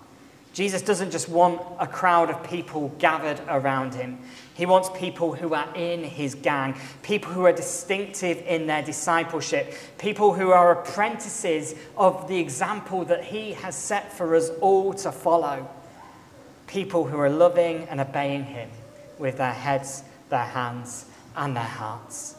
Jesus 0.53 0.83
doesn't 0.83 1.09
just 1.09 1.27
want 1.27 1.61
a 1.79 1.87
crowd 1.87 2.29
of 2.29 2.43
people 2.43 2.89
gathered 2.99 3.41
around 3.47 3.95
him. 3.95 4.19
He 4.53 4.67
wants 4.67 4.87
people 4.93 5.33
who 5.33 5.55
are 5.55 5.67
in 5.75 6.03
his 6.03 6.35
gang, 6.35 6.75
people 7.01 7.31
who 7.31 7.43
are 7.45 7.51
distinctive 7.51 8.37
in 8.45 8.67
their 8.67 8.83
discipleship, 8.83 9.73
people 9.97 10.31
who 10.33 10.51
are 10.51 10.71
apprentices 10.71 11.73
of 11.97 12.27
the 12.27 12.39
example 12.39 13.03
that 13.05 13.23
he 13.23 13.53
has 13.53 13.75
set 13.75 14.13
for 14.13 14.35
us 14.35 14.49
all 14.61 14.93
to 14.93 15.11
follow, 15.11 15.67
people 16.67 17.05
who 17.05 17.17
are 17.19 17.31
loving 17.31 17.87
and 17.89 17.99
obeying 17.99 18.43
him 18.43 18.69
with 19.17 19.37
their 19.37 19.53
heads, 19.53 20.03
their 20.29 20.45
hands, 20.45 21.05
and 21.35 21.55
their 21.55 21.63
hearts. 21.63 22.35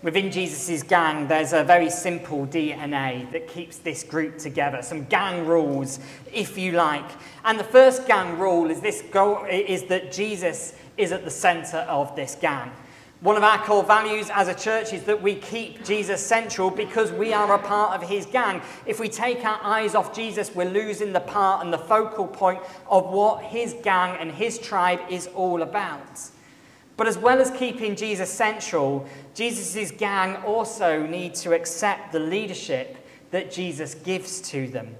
Within 0.00 0.30
Jesus' 0.30 0.84
gang, 0.84 1.26
there's 1.26 1.52
a 1.52 1.64
very 1.64 1.90
simple 1.90 2.46
DNA 2.46 3.30
that 3.32 3.48
keeps 3.48 3.78
this 3.78 4.04
group 4.04 4.38
together, 4.38 4.80
some 4.80 5.04
gang 5.06 5.44
rules, 5.44 5.98
if 6.32 6.56
you 6.56 6.72
like. 6.72 7.10
And 7.44 7.58
the 7.58 7.64
first 7.64 8.06
gang 8.06 8.38
rule 8.38 8.70
is, 8.70 8.80
this 8.80 9.02
go, 9.10 9.44
is 9.46 9.84
that 9.84 10.12
Jesus 10.12 10.74
is 10.96 11.10
at 11.10 11.24
the 11.24 11.30
center 11.30 11.78
of 11.78 12.14
this 12.14 12.36
gang. 12.40 12.70
One 13.20 13.36
of 13.36 13.42
our 13.42 13.58
core 13.58 13.82
values 13.82 14.30
as 14.32 14.46
a 14.46 14.54
church 14.54 14.92
is 14.92 15.02
that 15.04 15.20
we 15.20 15.34
keep 15.34 15.84
Jesus 15.84 16.24
central 16.24 16.70
because 16.70 17.10
we 17.10 17.32
are 17.32 17.52
a 17.52 17.58
part 17.58 18.00
of 18.00 18.08
his 18.08 18.24
gang. 18.24 18.62
If 18.86 19.00
we 19.00 19.08
take 19.08 19.44
our 19.44 19.58
eyes 19.64 19.96
off 19.96 20.14
Jesus, 20.14 20.54
we're 20.54 20.70
losing 20.70 21.12
the 21.12 21.18
part 21.18 21.64
and 21.64 21.72
the 21.72 21.78
focal 21.78 22.28
point 22.28 22.60
of 22.88 23.06
what 23.06 23.42
his 23.42 23.74
gang 23.82 24.16
and 24.20 24.30
his 24.30 24.60
tribe 24.60 25.00
is 25.10 25.26
all 25.34 25.62
about. 25.62 26.20
But 26.96 27.06
as 27.06 27.16
well 27.16 27.40
as 27.40 27.50
keeping 27.52 27.94
Jesus 27.94 28.28
central, 28.28 29.06
Jesus' 29.38 29.92
gang 29.92 30.34
also 30.42 31.06
need 31.06 31.32
to 31.36 31.52
accept 31.52 32.10
the 32.10 32.18
leadership 32.18 32.96
that 33.30 33.52
Jesus 33.52 33.94
gives 33.94 34.40
to 34.50 34.66
them. 34.66 34.96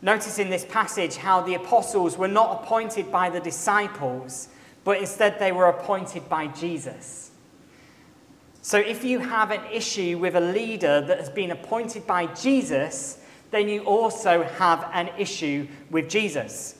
Notice 0.00 0.38
in 0.38 0.50
this 0.50 0.64
passage 0.64 1.16
how 1.16 1.40
the 1.40 1.54
apostles 1.54 2.16
were 2.16 2.28
not 2.28 2.62
appointed 2.62 3.10
by 3.10 3.28
the 3.28 3.40
disciples, 3.40 4.46
but 4.84 4.98
instead 4.98 5.40
they 5.40 5.50
were 5.50 5.66
appointed 5.66 6.28
by 6.28 6.46
Jesus. 6.46 7.32
So 8.62 8.78
if 8.78 9.02
you 9.02 9.18
have 9.18 9.50
an 9.50 9.64
issue 9.72 10.16
with 10.16 10.36
a 10.36 10.40
leader 10.40 11.00
that 11.00 11.18
has 11.18 11.28
been 11.28 11.50
appointed 11.50 12.06
by 12.06 12.26
Jesus, 12.26 13.18
then 13.50 13.68
you 13.68 13.82
also 13.82 14.44
have 14.44 14.88
an 14.92 15.10
issue 15.18 15.66
with 15.90 16.08
Jesus. 16.08 16.76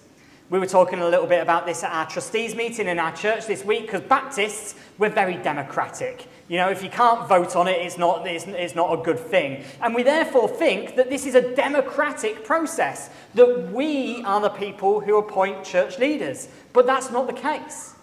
We 0.49 0.61
were 0.61 0.67
talking 0.67 1.01
a 1.01 1.09
little 1.09 1.27
bit 1.27 1.43
about 1.43 1.67
this 1.67 1.83
at 1.83 1.91
our 1.91 2.09
trustees 2.09 2.55
meeting 2.55 2.87
in 2.87 3.01
our 3.01 3.11
church 3.11 3.47
this 3.47 3.65
week 3.65 3.83
because 3.83 4.03
Baptists, 4.03 4.77
we're 4.97 5.09
very 5.09 5.35
democratic. 5.39 6.29
You 6.47 6.59
know, 6.59 6.71
if 6.71 6.85
you 6.85 6.89
can't 6.89 7.29
vote 7.29 7.57
on 7.57 7.67
it, 7.67 7.85
it's 7.85 7.99
not, 7.99 8.25
it's, 8.29 8.47
it's 8.47 8.77
not 8.77 8.97
a 8.97 9.03
good 9.03 9.19
thing. 9.19 9.65
And 9.83 9.93
we 9.93 10.05
therefore 10.05 10.49
think 10.49 10.95
that 10.95 11.11
this 11.11 11.27
is 11.27 11.35
a 11.35 11.57
democratic 11.57 12.45
process, 12.45 13.11
that 13.35 13.73
we 13.73 14.23
are 14.23 14.41
the 14.41 14.51
people 14.51 15.01
who 15.01 15.19
appoint 15.19 15.65
church 15.65 15.99
leaders. 15.99 16.49
But 16.73 16.87
that's 16.87 17.11
not 17.11 17.27
the 17.27 17.33
case. 17.33 17.95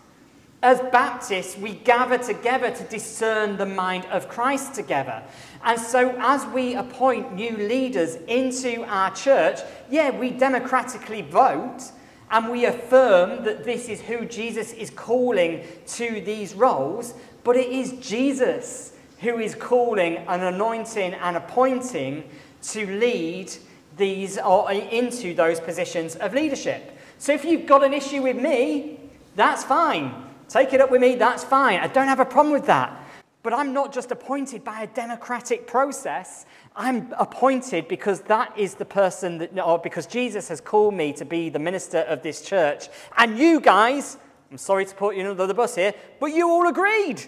As 0.62 0.82
Baptists, 0.92 1.58
we 1.58 1.76
gather 1.76 2.18
together 2.18 2.72
to 2.72 2.84
discern 2.86 3.56
the 3.56 3.66
mind 3.66 4.06
of 4.08 4.28
Christ 4.28 4.74
together. 4.74 5.24
And 5.64 5.80
so, 5.80 6.14
as 6.20 6.46
we 6.48 6.76
appoint 6.76 7.36
new 7.36 7.56
leaders 7.56 8.16
into 8.28 8.84
our 8.84 9.16
church, 9.16 9.60
yeah, 9.90 10.10
we 10.18 10.32
democratically 10.32 11.22
vote 11.22 11.92
and 12.32 12.50
we 12.50 12.66
affirm 12.66 13.44
that 13.44 13.64
this 13.64 13.90
is 13.90 14.02
who 14.02 14.26
Jesus 14.26 14.74
is 14.74 14.90
calling 14.90 15.64
to 15.88 16.22
these 16.22 16.54
roles, 16.54 17.14
but 17.44 17.56
it 17.56 17.70
is 17.70 17.94
Jesus 17.94 18.94
who 19.20 19.40
is 19.40 19.56
calling 19.56 20.18
and 20.18 20.42
anointing 20.42 21.14
and 21.14 21.38
appointing 21.38 22.24
to 22.62 22.86
lead 23.00 23.52
these 23.98 24.38
or 24.38 24.72
into 24.72 25.34
those 25.34 25.60
positions 25.60 26.16
of 26.16 26.34
leadership. 26.34 26.98
So 27.18 27.34
if 27.34 27.46
you've 27.46 27.66
got 27.66 27.84
an 27.84 27.94
issue 27.94 28.22
with 28.22 28.38
me, 28.38 29.00
that's 29.36 29.64
fine. 29.64 30.14
Take 30.50 30.74
it 30.74 30.82
up 30.82 30.92
with 30.92 31.02
me, 31.02 31.16
that's 31.16 31.44
fine. 31.44 31.80
I 31.80 31.88
don't 31.88 32.08
have 32.08 32.20
a 32.20 32.26
problem 32.26 32.54
with 32.54 32.66
that. 32.68 33.03
But 33.44 33.54
I'm 33.54 33.74
not 33.74 33.94
just 33.94 34.10
appointed 34.12 34.64
by 34.64 34.84
a 34.84 34.88
democratic 34.88 35.68
process. 35.68 36.46
I'm 36.78 37.14
appointed 37.20 37.90
because 37.90 38.22
that 38.22 38.58
is 38.58 38.76
the 38.76 38.86
person 38.86 39.38
that, 39.40 39.52
or 39.58 39.64
oh, 39.64 39.78
because 39.78 40.08
Jesus 40.08 40.48
has 40.48 40.62
called 40.62 40.94
me 40.94 41.12
to 41.14 41.26
be 41.26 41.50
the 41.50 41.60
minister 41.60 42.00
of 42.00 42.24
this 42.24 42.42
church. 42.42 42.88
And 43.18 43.38
you 43.38 43.60
guys, 43.60 44.18
I'm 44.50 44.58
sorry 44.58 44.86
to 44.86 44.96
put 44.96 45.18
you 45.18 45.30
under 45.30 45.46
the 45.46 45.54
bus 45.54 45.76
here, 45.76 45.94
but 46.22 46.28
you 46.28 46.50
all 46.50 46.70
agreed. 46.70 47.22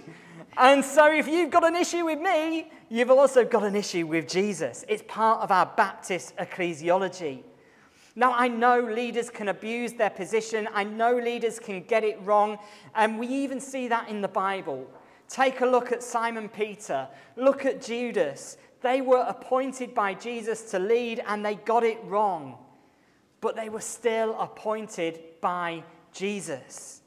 And 0.58 0.86
so 0.86 1.12
if 1.12 1.28
you've 1.28 1.52
got 1.52 1.66
an 1.66 1.76
issue 1.76 2.06
with 2.06 2.22
me, 2.22 2.72
you've 2.88 3.12
also 3.12 3.44
got 3.44 3.64
an 3.64 3.76
issue 3.76 4.08
with 4.08 4.30
Jesus. 4.30 4.86
It's 4.88 5.04
part 5.06 5.42
of 5.42 5.52
our 5.52 5.66
Baptist 5.66 6.34
ecclesiology. 6.38 7.44
Now, 8.16 8.32
I 8.32 8.48
know 8.48 8.80
leaders 8.80 9.30
can 9.30 9.50
abuse 9.50 9.92
their 9.92 10.10
position. 10.10 10.70
I 10.74 10.86
know 10.86 11.18
leaders 11.18 11.60
can 11.60 11.84
get 11.84 12.06
it 12.06 12.18
wrong. 12.22 12.58
And 12.96 13.20
we 13.20 13.28
even 13.28 13.60
see 13.60 13.90
that 13.90 14.08
in 14.08 14.22
the 14.22 14.30
Bible. 14.30 14.88
Take 15.36 15.60
a 15.60 15.66
look 15.66 15.92
at 15.92 16.02
Simon 16.02 16.48
Peter. 16.48 17.10
Look 17.36 17.66
at 17.66 17.82
Judas. 17.82 18.56
They 18.82 19.02
were 19.02 19.26
appointed 19.28 19.94
by 19.94 20.14
Jesus 20.14 20.72
to 20.72 20.80
lead 20.80 21.22
and 21.28 21.46
they 21.46 21.56
got 21.56 21.84
it 21.84 21.98
wrong, 22.06 22.58
but 23.42 23.58
they 23.58 23.68
were 23.68 23.82
still 23.82 24.40
appointed 24.40 25.20
by 25.42 25.84
Jesus. 26.14 27.02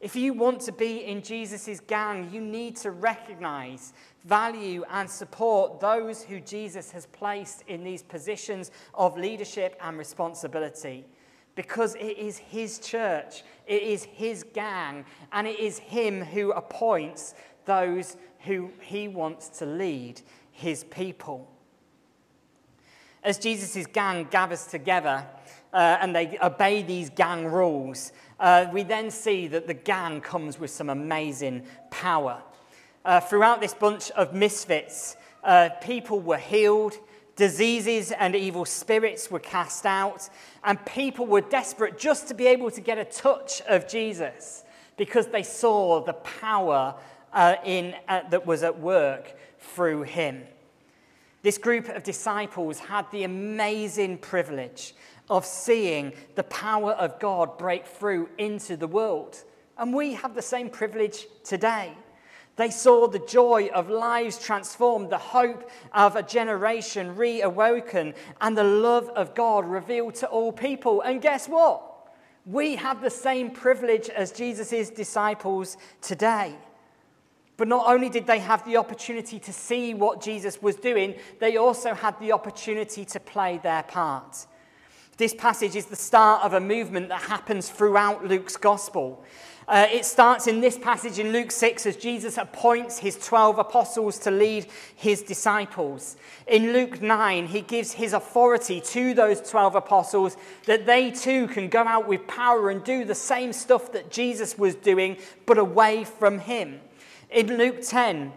If 0.00 0.14
you 0.14 0.32
want 0.32 0.60
to 0.60 0.70
be 0.70 0.98
in 0.98 1.22
Jesus' 1.22 1.80
gang, 1.80 2.30
you 2.32 2.40
need 2.40 2.76
to 2.76 2.92
recognize, 2.92 3.94
value, 4.24 4.84
and 4.88 5.10
support 5.10 5.80
those 5.80 6.22
who 6.22 6.38
Jesus 6.38 6.92
has 6.92 7.06
placed 7.06 7.64
in 7.66 7.82
these 7.82 8.04
positions 8.04 8.70
of 8.94 9.18
leadership 9.18 9.76
and 9.80 9.98
responsibility. 9.98 11.04
Because 11.56 11.96
it 11.96 12.18
is 12.18 12.36
his 12.36 12.78
church, 12.78 13.42
it 13.66 13.82
is 13.82 14.04
his 14.04 14.44
gang, 14.52 15.04
and 15.32 15.48
it 15.48 15.58
is 15.58 15.78
him 15.78 16.22
who 16.22 16.52
appoints 16.52 17.34
those 17.66 18.16
who 18.40 18.70
he 18.80 19.08
wants 19.08 19.48
to 19.58 19.66
lead 19.66 20.20
his 20.52 20.84
people. 20.84 21.46
As 23.22 23.38
Jesus' 23.38 23.86
gang 23.86 24.28
gathers 24.30 24.66
together 24.66 25.26
uh, 25.72 25.98
and 26.00 26.14
they 26.14 26.38
obey 26.40 26.82
these 26.82 27.10
gang 27.10 27.44
rules, 27.44 28.12
uh, 28.38 28.66
we 28.72 28.82
then 28.84 29.10
see 29.10 29.48
that 29.48 29.66
the 29.66 29.74
gang 29.74 30.20
comes 30.20 30.58
with 30.58 30.70
some 30.70 30.88
amazing 30.88 31.64
power. 31.90 32.40
Uh, 33.04 33.20
throughout 33.20 33.60
this 33.60 33.74
bunch 33.74 34.10
of 34.12 34.32
misfits, 34.32 35.16
uh, 35.42 35.70
people 35.80 36.20
were 36.20 36.38
healed, 36.38 36.94
diseases 37.34 38.12
and 38.12 38.34
evil 38.34 38.64
spirits 38.64 39.30
were 39.30 39.40
cast 39.40 39.84
out, 39.84 40.28
and 40.64 40.84
people 40.86 41.26
were 41.26 41.40
desperate 41.40 41.98
just 41.98 42.28
to 42.28 42.34
be 42.34 42.46
able 42.46 42.70
to 42.70 42.80
get 42.80 42.98
a 42.98 43.04
touch 43.04 43.60
of 43.62 43.88
Jesus 43.88 44.64
because 44.96 45.26
they 45.28 45.42
saw 45.42 46.00
the 46.00 46.14
power 46.14 46.94
uh, 47.36 47.56
in, 47.64 47.94
uh, 48.08 48.22
that 48.30 48.46
was 48.46 48.64
at 48.64 48.80
work 48.80 49.36
through 49.60 50.02
him. 50.02 50.42
This 51.42 51.58
group 51.58 51.88
of 51.88 52.02
disciples 52.02 52.80
had 52.80 53.08
the 53.12 53.22
amazing 53.22 54.18
privilege 54.18 54.94
of 55.28 55.44
seeing 55.44 56.12
the 56.34 56.44
power 56.44 56.92
of 56.92 57.20
God 57.20 57.58
break 57.58 57.86
through 57.86 58.30
into 58.38 58.76
the 58.76 58.86
world. 58.88 59.44
And 59.78 59.94
we 59.94 60.14
have 60.14 60.34
the 60.34 60.42
same 60.42 60.70
privilege 60.70 61.26
today. 61.44 61.92
They 62.56 62.70
saw 62.70 63.06
the 63.06 63.18
joy 63.18 63.68
of 63.74 63.90
lives 63.90 64.38
transformed, 64.38 65.10
the 65.10 65.18
hope 65.18 65.70
of 65.92 66.16
a 66.16 66.22
generation 66.22 67.14
reawoken, 67.14 68.14
and 68.40 68.56
the 68.56 68.64
love 68.64 69.10
of 69.10 69.34
God 69.34 69.66
revealed 69.66 70.14
to 70.16 70.26
all 70.26 70.52
people. 70.52 71.02
And 71.02 71.20
guess 71.20 71.48
what? 71.48 71.82
We 72.46 72.76
have 72.76 73.02
the 73.02 73.10
same 73.10 73.50
privilege 73.50 74.08
as 74.08 74.32
Jesus' 74.32 74.88
disciples 74.88 75.76
today. 76.00 76.56
But 77.56 77.68
not 77.68 77.86
only 77.86 78.08
did 78.08 78.26
they 78.26 78.38
have 78.40 78.64
the 78.66 78.76
opportunity 78.76 79.38
to 79.38 79.52
see 79.52 79.94
what 79.94 80.20
Jesus 80.20 80.60
was 80.60 80.76
doing, 80.76 81.14
they 81.38 81.56
also 81.56 81.94
had 81.94 82.18
the 82.20 82.32
opportunity 82.32 83.04
to 83.06 83.20
play 83.20 83.58
their 83.62 83.82
part. 83.82 84.46
This 85.16 85.32
passage 85.32 85.76
is 85.76 85.86
the 85.86 85.96
start 85.96 86.42
of 86.42 86.52
a 86.52 86.60
movement 86.60 87.08
that 87.08 87.22
happens 87.22 87.70
throughout 87.70 88.26
Luke's 88.26 88.58
gospel. 88.58 89.24
Uh, 89.68 89.86
it 89.90 90.04
starts 90.04 90.46
in 90.46 90.60
this 90.60 90.78
passage 90.78 91.18
in 91.18 91.32
Luke 91.32 91.50
6 91.50 91.86
as 91.86 91.96
Jesus 91.96 92.38
appoints 92.38 92.98
his 92.98 93.18
12 93.18 93.58
apostles 93.58 94.18
to 94.20 94.30
lead 94.30 94.66
his 94.94 95.22
disciples. 95.22 96.16
In 96.46 96.72
Luke 96.72 97.00
9, 97.02 97.46
he 97.46 97.62
gives 97.62 97.92
his 97.92 98.12
authority 98.12 98.80
to 98.80 99.14
those 99.14 99.40
12 99.40 99.74
apostles 99.74 100.36
that 100.66 100.86
they 100.86 101.10
too 101.10 101.48
can 101.48 101.68
go 101.68 101.80
out 101.80 102.06
with 102.06 102.28
power 102.28 102.70
and 102.70 102.84
do 102.84 103.04
the 103.04 103.14
same 103.14 103.52
stuff 103.52 103.90
that 103.92 104.10
Jesus 104.10 104.56
was 104.56 104.76
doing, 104.76 105.16
but 105.46 105.58
away 105.58 106.04
from 106.04 106.38
him. 106.38 106.80
In 107.30 107.58
Luke 107.58 107.82
10, 107.82 108.32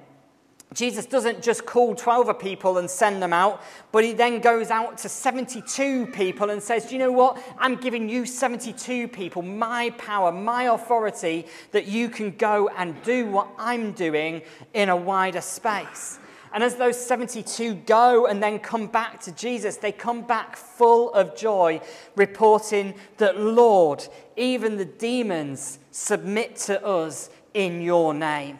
Jesus 0.73 1.08
doesn't 1.08 1.41
just 1.41 1.65
call 1.65 1.95
12 1.95 2.38
people 2.38 2.78
and 2.78 2.89
send 2.89 3.23
them 3.23 3.34
out, 3.34 3.63
but 3.91 4.04
he 4.04 4.13
then 4.13 4.39
goes 4.39 4.69
out 4.69 4.99
to 4.99 5.10
72 5.10 6.08
people 6.08 6.52
and 6.52 6.62
says, 6.62 6.86
Do 6.86 6.93
you 6.93 6.99
know 6.99 7.12
what? 7.12 7.41
I'm 7.58 7.75
giving 7.75 8.08
you 8.08 8.25
72 8.25 9.08
people 9.08 9.41
my 9.41 9.89
power, 9.97 10.32
my 10.32 10.63
authority, 10.65 11.47
that 11.71 11.88
you 11.88 12.08
can 12.08 12.32
go 12.32 12.69
and 12.78 13.02
do 13.02 13.25
what 13.25 13.47
I'm 13.58 13.93
doing 13.93 14.43
in 14.75 14.89
a 14.89 14.95
wider 14.95 15.41
space. 15.41 16.19
And 16.54 16.63
as 16.63 16.75
those 16.75 17.04
72 17.04 17.75
go 17.86 18.28
and 18.28 18.41
then 18.41 18.60
come 18.60 18.88
back 18.88 19.21
to 19.21 19.32
Jesus, 19.32 19.78
they 19.78 19.91
come 19.91 20.21
back 20.21 20.56
full 20.56 21.12
of 21.13 21.36
joy, 21.36 21.82
reporting 22.15 22.93
that, 23.17 23.39
Lord, 23.39 24.08
even 24.36 24.78
the 24.78 24.86
demons 24.86 25.80
submit 25.91 26.56
to 26.58 26.84
us 26.86 27.32
in 27.56 27.82
your 27.82 28.13
name. 28.13 28.60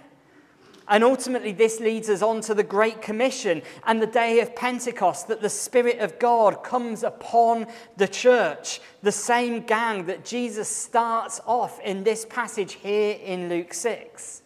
And 0.90 1.04
ultimately, 1.04 1.52
this 1.52 1.80
leads 1.80 2.10
us 2.10 2.24
on 2.24 2.42
to 2.42 2.56
the 2.56 2.64
Great 2.64 3.00
Commission 3.00 3.62
and 3.86 4.02
the 4.02 4.08
day 4.08 4.40
of 4.40 4.56
Pentecost, 4.56 5.28
that 5.28 5.40
the 5.40 5.50
Spirit 5.50 6.00
of 6.00 6.18
God 6.18 6.64
comes 6.64 7.04
upon 7.04 7.68
the 7.98 8.08
church, 8.08 8.82
the 9.04 9.12
same 9.12 9.62
gang 9.62 10.08
that 10.08 10.26
Jesus 10.26 10.68
starts 10.68 11.42
off 11.46 11.80
in 11.82 12.04
this 12.04 12.26
passage 12.26 12.74
here 12.74 13.20
in 13.24 13.50
Luke 13.50 13.72
6. 13.72 14.42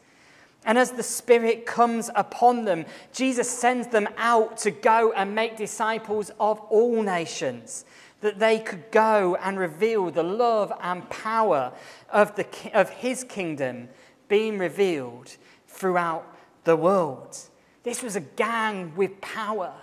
And 0.65 0.77
as 0.77 0.91
the 0.91 1.03
Spirit 1.03 1.65
comes 1.65 2.09
upon 2.13 2.65
them, 2.65 2.85
Jesus 3.13 3.49
sends 3.49 3.87
them 3.87 4.09
out 4.17 4.57
to 4.59 4.71
go 4.71 5.13
and 5.13 5.33
make 5.33 5.55
disciples 5.55 6.29
of 6.41 6.59
all 6.69 7.01
nations, 7.01 7.85
that 8.19 8.39
they 8.39 8.59
could 8.59 8.91
go 8.91 9.37
and 9.37 9.57
reveal 9.57 10.11
the 10.11 10.23
love 10.23 10.73
and 10.81 11.09
power 11.09 11.71
of, 12.09 12.35
the, 12.35 12.45
of 12.73 12.89
His 12.89 13.23
kingdom 13.23 13.87
being 14.27 14.57
revealed 14.57 15.37
throughout 15.67 16.32
the 16.63 16.75
world. 16.75 17.37
This 17.83 18.01
was 18.01 18.15
a 18.15 18.21
gang 18.21 18.95
with 18.95 19.19
power. 19.21 19.73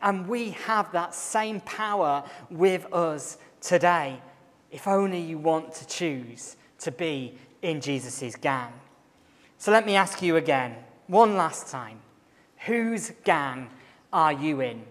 And 0.00 0.28
we 0.28 0.50
have 0.50 0.92
that 0.92 1.14
same 1.14 1.60
power 1.60 2.22
with 2.50 2.92
us 2.92 3.38
today, 3.60 4.20
if 4.70 4.86
only 4.86 5.20
you 5.20 5.38
want 5.38 5.74
to 5.74 5.86
choose 5.86 6.56
to 6.80 6.92
be 6.92 7.34
in 7.62 7.80
Jesus' 7.80 8.36
gang. 8.36 8.72
So 9.58 9.72
let 9.72 9.84
me 9.84 9.96
ask 9.96 10.22
you 10.22 10.36
again, 10.36 10.76
one 11.08 11.36
last 11.36 11.68
time 11.68 11.98
whose 12.58 13.12
gang 13.24 13.70
are 14.12 14.32
you 14.32 14.60
in? 14.60 14.84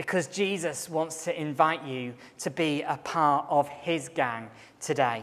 because 0.00 0.28
Jesus 0.28 0.88
wants 0.88 1.24
to 1.24 1.38
invite 1.38 1.84
you 1.84 2.14
to 2.38 2.48
be 2.48 2.80
a 2.80 2.96
part 2.96 3.44
of 3.50 3.68
his 3.68 4.08
gang 4.08 4.48
today. 4.80 5.22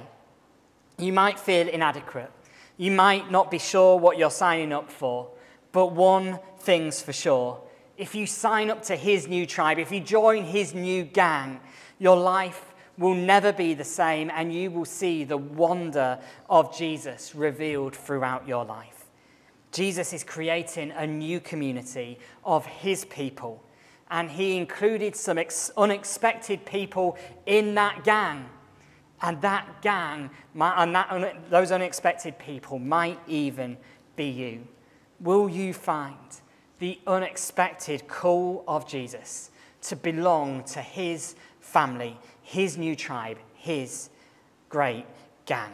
You 0.99 1.11
might 1.11 1.39
feel 1.39 1.67
inadequate. 1.67 2.31
You 2.77 2.91
might 2.91 3.31
not 3.31 3.49
be 3.49 3.57
sure 3.57 3.97
what 3.97 4.17
you're 4.17 4.29
signing 4.29 4.71
up 4.71 4.91
for, 4.91 5.29
but 5.71 5.93
one 5.93 6.39
thing's 6.59 7.01
for 7.01 7.13
sure. 7.13 7.59
If 7.97 8.13
you 8.13 8.27
sign 8.27 8.69
up 8.69 8.83
to 8.83 8.95
his 8.95 9.27
new 9.27 9.47
tribe, 9.47 9.79
if 9.79 9.91
you 9.91 9.99
join 9.99 10.43
his 10.43 10.75
new 10.75 11.03
gang, 11.03 11.59
your 11.97 12.15
life 12.15 12.73
will 12.97 13.15
never 13.15 13.51
be 13.51 13.73
the 13.73 13.83
same, 13.83 14.31
and 14.33 14.53
you 14.53 14.71
will 14.71 14.85
see 14.85 15.23
the 15.23 15.37
wonder 15.37 16.19
of 16.49 16.75
Jesus 16.75 17.33
revealed 17.35 17.95
throughout 17.95 18.47
your 18.47 18.65
life. 18.65 19.05
Jesus 19.71 20.13
is 20.13 20.23
creating 20.23 20.91
a 20.91 21.05
new 21.05 21.39
community 21.39 22.17
of 22.43 22.65
his 22.65 23.05
people, 23.05 23.63
and 24.09 24.29
he 24.29 24.57
included 24.57 25.15
some 25.15 25.37
ex- 25.37 25.71
unexpected 25.77 26.65
people 26.65 27.17
in 27.45 27.75
that 27.75 28.03
gang. 28.03 28.49
And 29.21 29.41
that 29.41 29.81
gang, 29.81 30.29
and 30.59 30.95
that, 30.95 31.49
those 31.49 31.71
unexpected 31.71 32.37
people 32.37 32.79
might 32.79 33.19
even 33.27 33.77
be 34.15 34.25
you. 34.25 34.67
Will 35.19 35.49
you 35.49 35.73
find 35.73 36.15
the 36.79 36.99
unexpected 37.07 38.07
call 38.07 38.63
of 38.67 38.87
Jesus 38.87 39.49
to 39.81 39.95
belong 39.95 40.63
to 40.63 40.81
his 40.81 41.35
family, 41.59 42.17
his 42.43 42.77
new 42.77 42.95
tribe, 42.95 43.37
his 43.55 44.09
great 44.69 45.05
gang. 45.45 45.71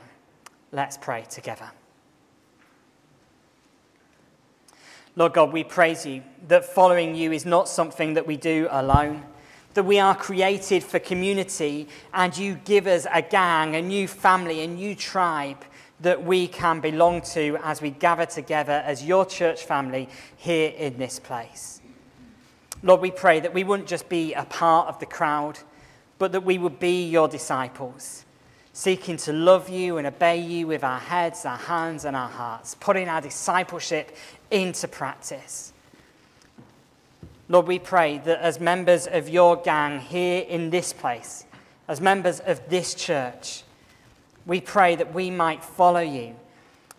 Let's 0.72 0.98
pray 0.98 1.26
together. 1.30 1.70
Lord 5.16 5.34
God, 5.34 5.54
we 5.54 5.64
praise 5.64 6.06
you 6.06 6.24
that 6.48 6.66
following 6.66 7.14
you 7.14 7.32
is 7.32 7.46
not 7.46 7.68
something 7.68 8.16
that 8.16 8.26
we 8.26 8.36
do 8.36 8.68
alone, 8.72 9.24
that 9.74 9.84
we 9.84 10.00
are 10.00 10.16
created 10.16 10.84
for 10.84 11.00
community 11.00 11.88
and 12.14 12.38
you 12.38 12.56
give 12.66 12.88
us 12.88 13.08
a 13.12 13.22
gang, 13.22 13.76
a 13.76 13.82
new 13.82 14.08
family, 14.08 14.62
a 14.62 14.68
new 14.68 14.96
tribe 14.96 15.64
that 16.00 16.24
we 16.24 16.48
can 16.48 16.80
belong 16.80 17.22
to 17.22 17.58
as 17.64 17.82
we 17.82 17.90
gather 17.90 18.26
together 18.26 18.84
as 18.86 19.04
your 19.04 19.26
church 19.26 19.64
family 19.64 20.10
here 20.36 20.72
in 20.78 20.98
this 20.98 21.20
place. 21.20 21.82
Lord, 22.82 23.02
we 23.02 23.12
pray 23.12 23.40
that 23.40 23.54
we 23.54 23.64
wouldn't 23.64 23.88
just 23.88 24.10
be 24.10 24.34
a 24.34 24.44
part 24.46 24.90
of 24.90 25.00
the 25.00 25.06
crowd 25.06 25.60
but 26.24 26.32
that 26.32 26.46
we 26.46 26.58
would 26.58 26.80
be 26.80 27.10
your 27.10 27.28
disciples, 27.28 28.24
seeking 28.72 29.18
to 29.18 29.34
love 29.34 29.68
you 29.68 29.98
and 29.98 30.08
obey 30.08 30.40
you 30.40 30.68
with 30.68 30.82
our 30.82 31.00
heads, 31.00 31.46
our 31.46 31.58
hands, 31.58 32.06
and 32.06 32.16
our 32.16 32.30
hearts, 32.30 32.76
putting 32.80 33.10
our 33.10 33.20
discipleship 33.20 34.16
into 34.50 34.88
practice. 34.88 35.73
Lord, 37.50 37.68
we 37.68 37.80
pray 37.80 38.20
that 38.20 38.40
as 38.40 38.60
members 38.60 39.08
of 39.08 39.30
your 39.30 39.58
gang 39.58 40.00
here 40.00 40.44
in 40.48 40.70
this 40.70 40.94
place, 40.94 41.46
as 41.88 42.00
members 42.00 42.40
of 42.40 42.68
this 42.70 42.94
church, 42.94 43.64
we 44.46 44.62
pray 44.62 44.96
that 44.96 45.14
we 45.14 45.30
might 45.30 45.64
follow 45.64 46.00
you 46.00 46.36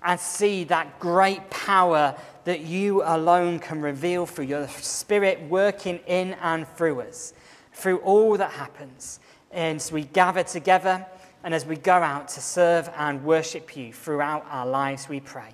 and 0.03 0.21
see 0.21 0.65
that 0.65 0.99
great 1.01 1.49
power 1.51 2.15
that 2.45 2.61
you 2.61 3.03
alone 3.05 3.59
can 3.59 3.81
reveal 3.81 4.27
through 4.27 4.45
your 4.45 4.69
Spirit 4.69 5.41
working 5.49 5.99
in 6.07 6.35
and 6.35 6.69
through 6.69 7.01
us 7.01 7.33
through 7.75 7.99
all 7.99 8.37
that 8.39 8.53
happens. 8.53 9.21
And 9.51 9.77
as 9.77 9.93
we 9.93 10.05
gather 10.05 10.43
together 10.43 11.05
and 11.43 11.53
as 11.53 11.67
we 11.67 11.77
go 11.77 11.93
out 11.95 12.29
to 12.29 12.41
serve 12.41 12.89
and 12.97 13.23
worship 13.25 13.77
you 13.77 13.93
throughout 13.93 14.47
our 14.49 14.67
lives, 14.67 15.09
we 15.09 15.21
pray. 15.21 15.51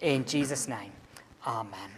In 0.00 0.24
Jesus' 0.24 0.68
name, 0.68 0.92
amen. 1.46 1.91